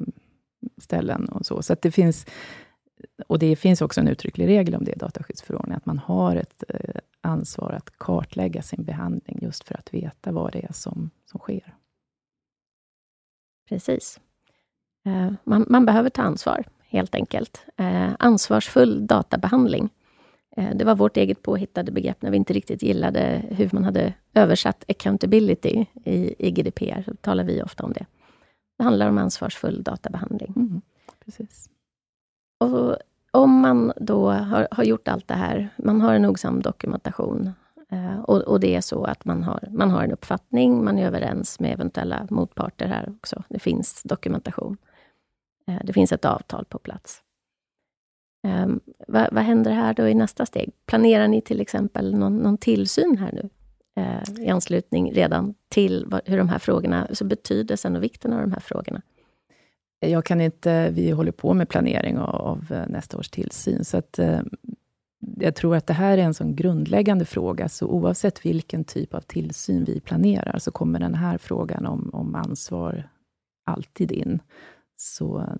ställen 0.78 1.28
och 1.28 1.46
så. 1.46 1.62
Så 1.62 1.76
det 1.82 1.90
finns, 1.90 2.26
och 3.26 3.38
det 3.38 3.56
finns 3.56 3.82
också 3.82 4.00
en 4.00 4.08
uttrycklig 4.08 4.46
regel 4.46 4.74
om 4.74 4.84
det 4.84 4.92
i 4.92 4.98
dataskyddsförordningen, 4.98 5.76
att 5.76 5.86
man 5.86 5.98
har 5.98 6.36
ett 6.36 6.64
eh, 6.68 7.00
ansvar 7.20 7.72
att 7.72 7.98
kartlägga 7.98 8.62
sin 8.62 8.84
behandling, 8.84 9.38
just 9.42 9.64
för 9.64 9.78
att 9.78 9.94
veta 9.94 10.32
vad 10.32 10.52
det 10.52 10.64
är 10.64 10.72
som, 10.72 11.10
som 11.26 11.40
sker. 11.40 11.79
Precis. 13.70 14.20
Eh, 15.06 15.32
man, 15.44 15.66
man, 15.68 15.86
behöver 15.86 16.10
ta 16.10 16.22
ansvar, 16.22 16.64
helt 16.88 17.14
enkelt. 17.14 17.64
Eh, 17.76 18.10
ansvarsfull 18.18 19.06
databehandling. 19.06 19.88
Eh, 20.56 20.74
det 20.74 20.84
var 20.84 20.94
vårt 20.94 21.16
eget 21.16 21.42
påhittade 21.42 21.92
begrepp 21.92 22.22
när 22.22 22.30
vi 22.30 22.36
inte 22.36 22.52
riktigt 22.52 22.82
gillade 22.82 23.42
hur 23.50 23.70
man 23.72 23.84
hade 23.84 24.14
översatt 24.34 24.84
accountability 24.88 25.86
i, 26.04 26.34
i 26.38 26.50
GDPR. 26.50 27.02
Så 27.02 27.14
talar 27.14 27.44
vi 27.44 27.62
ofta 27.62 27.84
om 27.84 27.92
det. 27.92 28.06
Det 28.78 28.84
handlar 28.84 29.08
om 29.08 29.18
ansvarsfull 29.18 29.82
databehandling. 29.82 30.52
Mm, 30.56 30.80
precis. 31.24 31.70
Och 32.60 32.96
om 33.30 33.60
man 33.60 33.92
då 33.96 34.30
har, 34.30 34.68
har, 34.70 34.84
gjort 34.84 35.08
allt 35.08 35.28
det 35.28 35.34
här, 35.34 35.68
man 35.76 36.00
har 36.00 36.14
en 36.14 36.22
nogsam 36.22 36.62
dokumentation 36.62 37.50
Eh, 37.92 38.20
och, 38.20 38.38
och, 38.38 38.60
det 38.60 38.74
är 38.74 38.80
så 38.80 39.04
att 39.04 39.24
man 39.24 39.42
har, 39.42 39.68
man 39.70 39.90
har 39.90 40.04
en 40.04 40.12
uppfattning, 40.12 40.84
man 40.84 40.98
är 40.98 41.06
överens 41.06 41.60
med 41.60 41.72
eventuella 41.72 42.26
motparter 42.30 42.86
här 42.86 43.14
också. 43.16 43.42
Det 43.48 43.58
finns 43.58 44.02
dokumentation. 44.02 44.76
Eh, 45.68 45.80
det 45.84 45.92
finns 45.92 46.12
ett 46.12 46.24
avtal 46.24 46.64
på 46.64 46.78
plats. 46.78 47.22
Ehm, 48.46 48.70
um, 48.70 48.80
vad, 49.08 49.28
vad, 49.32 49.44
händer 49.44 49.70
här 49.70 49.94
då 49.94 50.08
i 50.08 50.14
nästa 50.14 50.46
steg? 50.46 50.70
Planerar 50.86 51.28
ni 51.28 51.40
till 51.40 51.60
exempel 51.60 52.14
någon, 52.18 52.36
någon 52.36 52.58
tillsyn 52.58 53.18
här 53.18 53.32
nu? 53.32 53.48
Uh, 54.02 54.44
I 54.44 54.48
anslutning 54.48 55.12
redan 55.12 55.54
till 55.68 56.04
vad, 56.06 56.20
hur 56.24 56.38
de 56.38 56.48
här 56.48 56.58
frågorna, 56.58 57.08
så 57.12 57.24
betydelsen 57.24 57.96
och 57.96 58.02
vikten 58.02 58.32
av 58.32 58.40
de 58.40 58.52
här 58.52 58.60
frågorna? 58.60 59.02
Jag 60.00 60.24
kan 60.24 60.40
inte, 60.40 60.90
vi 60.90 61.10
håller 61.10 61.32
på 61.32 61.54
med 61.54 61.68
planering 61.68 62.18
av, 62.18 62.34
av 62.34 62.84
nästa 62.88 63.18
års 63.18 63.28
tillsyn, 63.28 63.84
så 63.84 63.96
att 63.96 64.18
uh, 64.18 64.40
jag 65.20 65.54
tror 65.54 65.76
att 65.76 65.86
det 65.86 65.94
här 65.94 66.18
är 66.18 66.22
en 66.22 66.34
sån 66.34 66.56
grundläggande 66.56 67.24
fråga, 67.24 67.68
så 67.68 67.86
oavsett 67.86 68.46
vilken 68.46 68.84
typ 68.84 69.14
av 69.14 69.20
tillsyn 69.20 69.84
vi 69.84 70.00
planerar, 70.00 70.58
så 70.58 70.70
kommer 70.70 71.00
den 71.00 71.14
här 71.14 71.38
frågan 71.38 71.86
om, 71.86 72.10
om 72.12 72.34
ansvar 72.34 73.08
alltid 73.64 74.12
in. 74.12 74.40
Så 74.96 75.56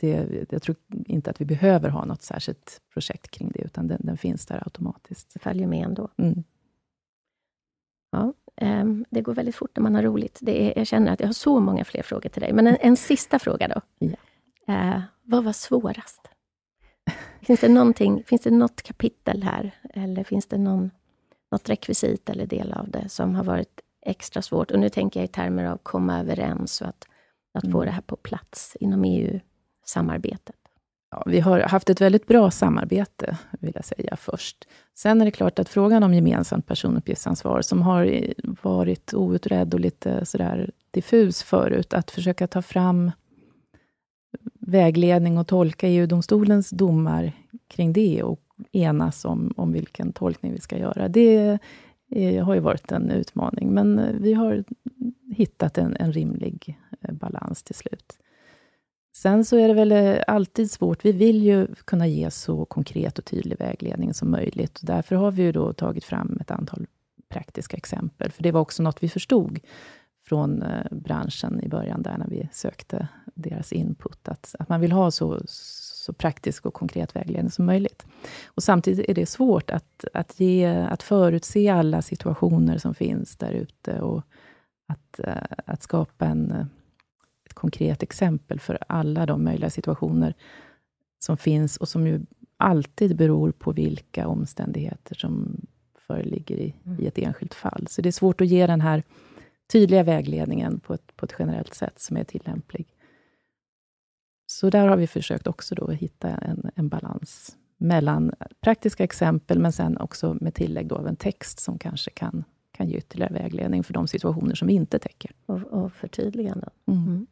det, 0.00 0.46
jag 0.50 0.62
tror 0.62 0.76
inte 0.90 1.30
att 1.30 1.40
vi 1.40 1.44
behöver 1.44 1.88
ha 1.88 2.04
något 2.04 2.22
särskilt 2.22 2.80
projekt 2.92 3.30
kring 3.30 3.50
det, 3.54 3.60
utan 3.60 3.88
den, 3.88 4.00
den 4.04 4.16
finns 4.16 4.46
där 4.46 4.62
automatiskt. 4.64 5.34
Det 5.34 5.38
följer 5.38 5.66
med 5.66 5.84
ändå. 5.84 6.08
Mm. 6.16 6.44
Ja, 8.10 8.32
um, 8.60 9.04
det 9.10 9.20
går 9.20 9.34
väldigt 9.34 9.56
fort 9.56 9.76
när 9.76 9.82
man 9.82 9.94
har 9.94 10.02
roligt. 10.02 10.38
Det 10.42 10.62
är, 10.62 10.78
jag 10.78 10.86
känner 10.86 11.12
att 11.12 11.20
jag 11.20 11.28
har 11.28 11.32
så 11.32 11.60
många 11.60 11.84
fler 11.84 12.02
frågor 12.02 12.28
till 12.28 12.42
dig. 12.42 12.52
Men 12.52 12.66
en, 12.66 12.76
en 12.80 12.96
sista 12.96 13.38
fråga 13.38 13.68
då. 13.68 13.80
Ja. 13.98 14.96
Uh, 14.96 15.02
vad 15.22 15.44
var 15.44 15.52
svårast? 15.52 16.28
Finns 17.40 17.60
det, 17.60 17.68
någonting, 17.68 18.24
finns 18.26 18.42
det 18.42 18.50
något 18.50 18.82
kapitel 18.82 19.42
här, 19.42 19.70
eller 19.94 20.24
finns 20.24 20.46
det 20.46 20.58
någon, 20.58 20.90
något 21.50 21.68
rekvisit 21.68 22.30
eller 22.30 22.46
del 22.46 22.72
av 22.72 22.90
det 22.90 23.08
som 23.08 23.34
har 23.34 23.44
varit 23.44 23.80
extra 24.06 24.42
svårt. 24.42 24.70
Och 24.70 24.78
nu 24.78 24.88
tänker 24.88 25.20
jag 25.20 25.24
i 25.24 25.32
termer 25.32 25.64
av 25.64 25.76
komma 25.76 26.20
överens 26.20 26.80
och 26.80 26.88
att, 26.88 27.04
att 27.54 27.64
mm. 27.64 27.72
få 27.72 27.84
det 27.84 27.90
här 27.90 28.02
på 28.02 28.16
plats 28.16 28.76
inom 28.80 29.04
EU-samarbetet. 29.04 30.56
Ja, 31.10 31.22
vi 31.26 31.40
har 31.40 31.60
haft 31.60 31.90
ett 31.90 32.00
väldigt 32.00 32.26
bra 32.26 32.50
samarbete, 32.50 33.38
vill 33.60 33.72
jag 33.74 33.84
säga 33.84 34.16
först. 34.16 34.68
Sen 34.94 35.20
är 35.20 35.24
det 35.24 35.30
klart 35.30 35.58
att 35.58 35.68
frågan 35.68 36.02
om 36.02 36.14
gemensamt 36.14 36.66
personuppgiftsansvar, 36.66 37.62
som 37.62 37.82
har 37.82 38.34
varit 38.62 39.14
outredd 39.14 39.74
och 39.74 39.80
lite 39.80 40.26
sådär 40.26 40.70
diffus 40.90 41.42
förut, 41.42 41.94
att 41.94 42.10
försöka 42.10 42.46
ta 42.46 42.62
fram 42.62 43.10
vägledning 44.68 45.38
och 45.38 45.46
tolka 45.46 45.88
EU-domstolens 45.88 46.70
domar 46.70 47.32
kring 47.68 47.92
det 47.92 48.22
och 48.22 48.40
enas 48.72 49.24
om, 49.24 49.54
om 49.56 49.72
vilken 49.72 50.12
tolkning 50.12 50.52
vi 50.52 50.60
ska 50.60 50.78
göra. 50.78 51.08
Det 51.08 51.58
är, 52.10 52.42
har 52.42 52.54
ju 52.54 52.60
varit 52.60 52.92
en 52.92 53.10
utmaning, 53.10 53.74
men 53.74 53.98
eh, 53.98 54.14
vi 54.20 54.32
har 54.32 54.64
hittat 55.36 55.78
en, 55.78 55.96
en 55.96 56.12
rimlig 56.12 56.78
eh, 57.00 57.14
balans 57.14 57.62
till 57.62 57.74
slut. 57.74 58.18
Sen 59.16 59.44
så 59.44 59.56
är 59.56 59.68
det 59.68 59.74
väl 59.74 59.92
eh, 59.92 60.16
alltid 60.26 60.70
svårt. 60.70 61.04
Vi 61.04 61.12
vill 61.12 61.42
ju 61.42 61.66
kunna 61.84 62.06
ge 62.06 62.30
så 62.30 62.64
konkret 62.64 63.18
och 63.18 63.24
tydlig 63.24 63.58
vägledning 63.58 64.14
som 64.14 64.30
möjligt. 64.30 64.78
Därför 64.82 65.16
har 65.16 65.30
vi 65.30 65.42
ju 65.42 65.52
då 65.52 65.72
tagit 65.72 66.04
fram 66.04 66.38
ett 66.40 66.50
antal 66.50 66.86
praktiska 67.28 67.76
exempel, 67.76 68.32
för 68.32 68.42
det 68.42 68.52
var 68.52 68.60
också 68.60 68.82
något 68.82 69.02
vi 69.02 69.08
förstod 69.08 69.60
från 70.28 70.62
eh, 70.62 70.84
branschen 70.90 71.60
i 71.64 71.68
början, 71.68 72.02
där 72.02 72.18
när 72.18 72.26
vi 72.26 72.48
sökte 72.52 73.08
deras 73.34 73.72
input, 73.72 74.28
att, 74.28 74.54
att 74.58 74.68
man 74.68 74.80
vill 74.80 74.92
ha 74.92 75.10
så, 75.10 75.40
så 75.46 76.12
praktisk 76.12 76.66
och 76.66 76.74
konkret 76.74 77.16
vägledning 77.16 77.50
som 77.50 77.66
möjligt. 77.66 78.06
Och 78.46 78.62
Samtidigt 78.62 79.08
är 79.08 79.14
det 79.14 79.26
svårt 79.26 79.70
att, 79.70 80.04
att, 80.14 80.40
ge, 80.40 80.66
att 80.66 81.02
förutse 81.02 81.68
alla 81.68 82.02
situationer 82.02 82.78
som 82.78 82.94
finns 82.94 83.36
där 83.36 83.52
ute 83.52 84.00
och 84.00 84.22
att, 84.88 85.20
eh, 85.20 85.56
att 85.66 85.82
skapa 85.82 86.26
en, 86.26 86.50
ett 87.46 87.54
konkret 87.54 88.02
exempel 88.02 88.60
för 88.60 88.78
alla 88.88 89.26
de 89.26 89.44
möjliga 89.44 89.70
situationer 89.70 90.34
som 91.18 91.36
finns 91.36 91.76
och 91.76 91.88
som 91.88 92.06
ju 92.06 92.20
alltid 92.56 93.16
beror 93.16 93.52
på 93.52 93.72
vilka 93.72 94.28
omständigheter 94.28 95.14
som 95.14 95.60
föreligger 96.06 96.56
i, 96.56 96.74
i 96.98 97.06
ett 97.06 97.18
enskilt 97.18 97.54
fall. 97.54 97.86
Så 97.90 98.02
det 98.02 98.08
är 98.08 98.12
svårt 98.12 98.40
att 98.40 98.46
ge 98.46 98.66
den 98.66 98.80
här 98.80 99.02
tydliga 99.72 100.02
vägledningen 100.02 100.80
på 100.80 100.94
ett, 100.94 101.16
på 101.16 101.24
ett 101.24 101.34
generellt 101.38 101.74
sätt 101.74 102.00
som 102.00 102.16
är 102.16 102.24
tillämplig. 102.24 102.94
Så 104.46 104.70
där 104.70 104.88
har 104.88 104.96
vi 104.96 105.06
försökt 105.06 105.46
också 105.46 105.74
då 105.74 105.90
hitta 105.90 106.28
en, 106.28 106.70
en 106.74 106.88
balans 106.88 107.56
mellan 107.76 108.32
praktiska 108.60 109.04
exempel, 109.04 109.58
men 109.58 109.72
sen 109.72 109.98
också 109.98 110.36
med 110.40 110.54
tillägg 110.54 110.86
då 110.86 110.96
av 110.96 111.08
en 111.08 111.16
text 111.16 111.60
som 111.60 111.78
kanske 111.78 112.10
kan, 112.10 112.44
kan 112.72 112.88
ge 112.88 112.96
ytterligare 112.96 113.32
vägledning 113.32 113.84
för 113.84 113.94
de 113.94 114.08
situationer 114.08 114.54
som 114.54 114.68
vi 114.68 114.74
inte 114.74 114.98
täcker. 114.98 115.30
Och, 115.46 115.62
och 115.62 115.92
förtydliganden. 115.92 116.70
Mm. 116.86 117.02
Mm. 117.02 117.26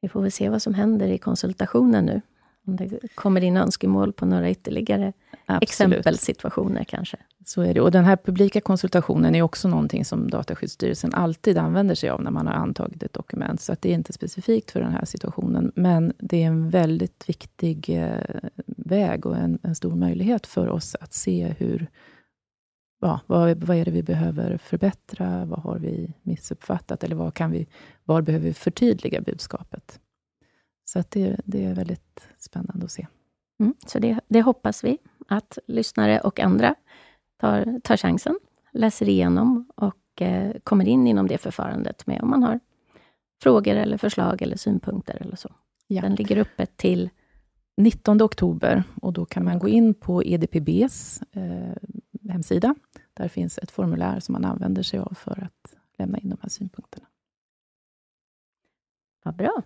Vi 0.00 0.08
får 0.08 0.22
väl 0.22 0.32
se 0.32 0.48
vad 0.48 0.62
som 0.62 0.74
händer 0.74 1.08
i 1.08 1.18
konsultationen 1.18 2.04
nu. 2.04 2.20
Om 2.66 2.76
det 2.76 3.14
kommer 3.14 3.44
in 3.44 3.56
önskemål 3.56 4.12
på 4.12 4.26
några 4.26 4.50
ytterligare 4.50 5.12
Absolut. 5.46 5.62
exempelsituationer 5.62 6.84
kanske. 6.84 7.16
Så 7.44 7.62
är 7.62 7.74
det. 7.74 7.80
Och 7.80 7.90
den 7.90 8.04
här 8.04 8.16
publika 8.16 8.60
konsultationen 8.60 9.34
är 9.34 9.42
också 9.42 9.68
någonting 9.68 10.04
som 10.04 10.30
Dataskyddsstyrelsen 10.30 11.14
alltid 11.14 11.58
använder 11.58 11.94
sig 11.94 12.10
av 12.10 12.22
när 12.22 12.30
man 12.30 12.46
har 12.46 12.54
antagit 12.54 13.02
ett 13.02 13.12
dokument. 13.12 13.60
Så 13.60 13.72
att 13.72 13.82
det 13.82 13.90
är 13.90 13.94
inte 13.94 14.12
specifikt 14.12 14.70
för 14.70 14.80
den 14.80 14.92
här 14.92 15.04
situationen. 15.04 15.72
Men 15.74 16.12
det 16.18 16.42
är 16.42 16.46
en 16.46 16.70
väldigt 16.70 17.28
viktig 17.28 17.88
eh, 17.88 18.40
väg 18.66 19.26
och 19.26 19.36
en, 19.36 19.58
en, 19.62 19.74
stor 19.74 19.94
möjlighet 19.94 20.46
för 20.46 20.68
oss 20.68 20.96
att 21.00 21.14
se 21.14 21.54
hur 21.58 21.86
Ja, 23.00 23.20
vad, 23.26 23.64
vad 23.64 23.76
är 23.76 23.84
det 23.84 23.90
vi 23.90 24.02
behöver 24.02 24.58
förbättra? 24.58 25.44
Vad 25.44 25.58
har 25.58 25.78
vi 25.78 26.12
missuppfattat? 26.22 27.04
Eller 27.04 27.16
vad 27.16 27.34
kan 27.34 27.50
vi, 27.50 27.66
var 28.04 28.22
behöver 28.22 28.46
vi 28.46 28.54
förtydliga 28.54 29.20
budskapet? 29.20 30.00
Så 30.84 30.98
att 30.98 31.10
det, 31.10 31.40
det 31.44 31.64
är 31.64 31.74
väldigt 31.74 32.28
spännande 32.38 32.84
att 32.84 32.92
se. 32.92 33.06
Mm, 33.58 33.74
så 33.86 33.98
det, 33.98 34.20
det, 34.28 34.42
hoppas 34.42 34.84
vi 34.84 34.98
att 35.28 35.58
lyssnare 35.66 36.20
och 36.20 36.40
andra 36.40 36.74
tar, 37.36 37.80
tar 37.80 37.96
chansen, 37.96 38.38
läser 38.72 39.08
igenom 39.08 39.70
och 39.74 40.22
eh, 40.22 40.52
kommer 40.64 40.88
in 40.88 41.06
inom 41.06 41.26
det 41.26 41.38
förfarandet 41.38 42.06
med 42.06 42.22
om 42.22 42.30
man 42.30 42.42
har 42.42 42.60
frågor 43.42 43.74
eller 43.74 43.98
förslag 43.98 44.42
eller 44.42 44.56
synpunkter 44.56 45.16
eller 45.20 45.36
så. 45.36 45.54
Ja. 45.86 46.02
Den 46.02 46.14
ligger 46.14 46.36
uppe 46.36 46.66
till 46.66 47.10
19 47.76 48.22
oktober 48.22 48.82
och 49.02 49.12
då 49.12 49.24
kan 49.24 49.44
man 49.44 49.58
gå 49.58 49.68
in 49.68 49.94
på 49.94 50.24
EDPBs 50.24 51.22
eh, 51.32 51.76
hemsida. 52.28 52.74
Där 53.14 53.28
finns 53.28 53.58
ett 53.58 53.70
formulär 53.70 54.20
som 54.20 54.32
man 54.32 54.44
använder 54.44 54.82
sig 54.82 54.98
av 54.98 55.14
för 55.14 55.42
att 55.44 55.76
lämna 55.98 56.18
in 56.18 56.30
de 56.30 56.38
här 56.42 56.48
synpunkterna. 56.48 57.06
Vad 59.24 59.36
bra. 59.36 59.62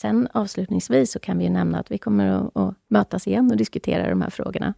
Sen 0.00 0.28
avslutningsvis 0.32 1.12
så 1.12 1.18
kan 1.18 1.38
vi 1.38 1.48
nämna 1.48 1.80
att 1.80 1.90
vi 1.90 1.98
kommer 1.98 2.26
att, 2.26 2.56
att 2.56 2.74
mötas 2.88 3.26
igen 3.26 3.50
och 3.50 3.56
diskutera 3.56 4.08
de 4.10 4.22
här 4.22 4.30
frågorna. 4.30 4.74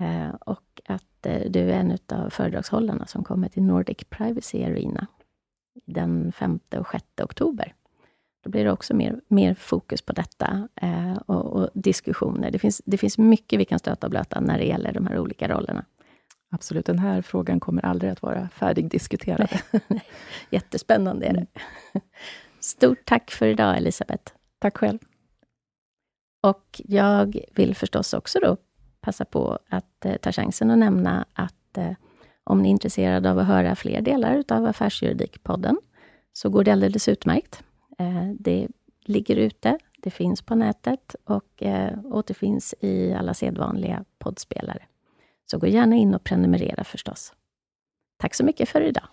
Eh, 0.00 0.34
och 0.40 0.80
att 0.86 1.26
eh, 1.26 1.50
du 1.50 1.60
är 1.60 1.80
en 1.80 1.98
av 2.08 2.30
föredragshållarna 2.30 3.06
som 3.06 3.24
kommer 3.24 3.48
till 3.48 3.62
Nordic 3.62 3.98
Privacy 4.10 4.64
Arena 4.64 5.06
den 5.86 6.32
5 6.32 6.60
och 6.76 6.86
6 6.92 7.04
oktober. 7.22 7.74
Då 8.44 8.50
blir 8.50 8.64
det 8.64 8.72
också 8.72 8.94
mer, 8.94 9.20
mer 9.28 9.54
fokus 9.54 10.02
på 10.02 10.12
detta 10.12 10.68
eh, 10.74 11.16
och, 11.16 11.46
och, 11.46 11.70
diskussioner. 11.74 12.50
Det 12.50 12.58
finns, 12.58 12.82
det 12.84 12.98
finns 12.98 13.18
mycket 13.18 13.60
vi 13.60 13.64
kan 13.64 13.78
stöta 13.78 14.06
och 14.06 14.10
blöta 14.10 14.40
när 14.40 14.58
det 14.58 14.64
gäller 14.64 14.92
de 14.92 15.06
här 15.06 15.18
olika 15.18 15.48
rollerna. 15.48 15.84
Absolut, 16.50 16.86
den 16.86 16.98
här 16.98 17.22
frågan 17.22 17.60
kommer 17.60 17.84
aldrig 17.84 18.12
att 18.12 18.22
vara 18.22 18.48
färdigdiskuterad. 18.48 19.48
Jättespännande 20.50 21.26
är 21.26 21.32
det. 21.32 21.46
Mm. 21.92 22.06
Stort 22.64 23.04
tack 23.04 23.30
för 23.30 23.46
idag, 23.46 23.76
Elisabeth. 23.76 24.32
Tack 24.58 24.76
själv. 24.76 24.98
Och 26.42 26.80
jag 26.84 27.40
vill 27.54 27.74
förstås 27.74 28.14
också 28.14 28.38
då 28.42 28.56
passa 29.00 29.24
på 29.24 29.58
att 29.68 30.04
eh, 30.04 30.16
ta 30.16 30.32
chansen 30.32 30.70
att 30.70 30.78
nämna 30.78 31.26
att 31.32 31.78
eh, 31.78 31.92
om 32.44 32.62
ni 32.62 32.68
är 32.68 32.70
intresserade 32.70 33.30
av 33.30 33.38
att 33.38 33.46
höra 33.46 33.76
fler 33.76 34.00
delar 34.00 34.44
av 34.48 34.66
Affärsjuridikpodden, 34.66 35.78
så 36.32 36.48
går 36.48 36.64
det 36.64 36.72
alldeles 36.72 37.08
utmärkt. 37.08 37.62
Eh, 37.98 38.30
det 38.38 38.68
ligger 39.04 39.36
ute, 39.36 39.78
det 40.02 40.10
finns 40.10 40.42
på 40.42 40.54
nätet 40.54 41.16
och 41.24 41.62
eh, 41.62 41.98
återfinns 42.04 42.74
i 42.80 43.12
alla 43.12 43.34
sedvanliga 43.34 44.04
poddspelare. 44.18 44.82
Så 45.50 45.58
gå 45.58 45.66
gärna 45.66 45.96
in 45.96 46.14
och 46.14 46.24
prenumerera 46.24 46.84
förstås. 46.84 47.32
Tack 48.18 48.34
så 48.34 48.44
mycket 48.44 48.68
för 48.68 48.80
idag. 48.80 49.04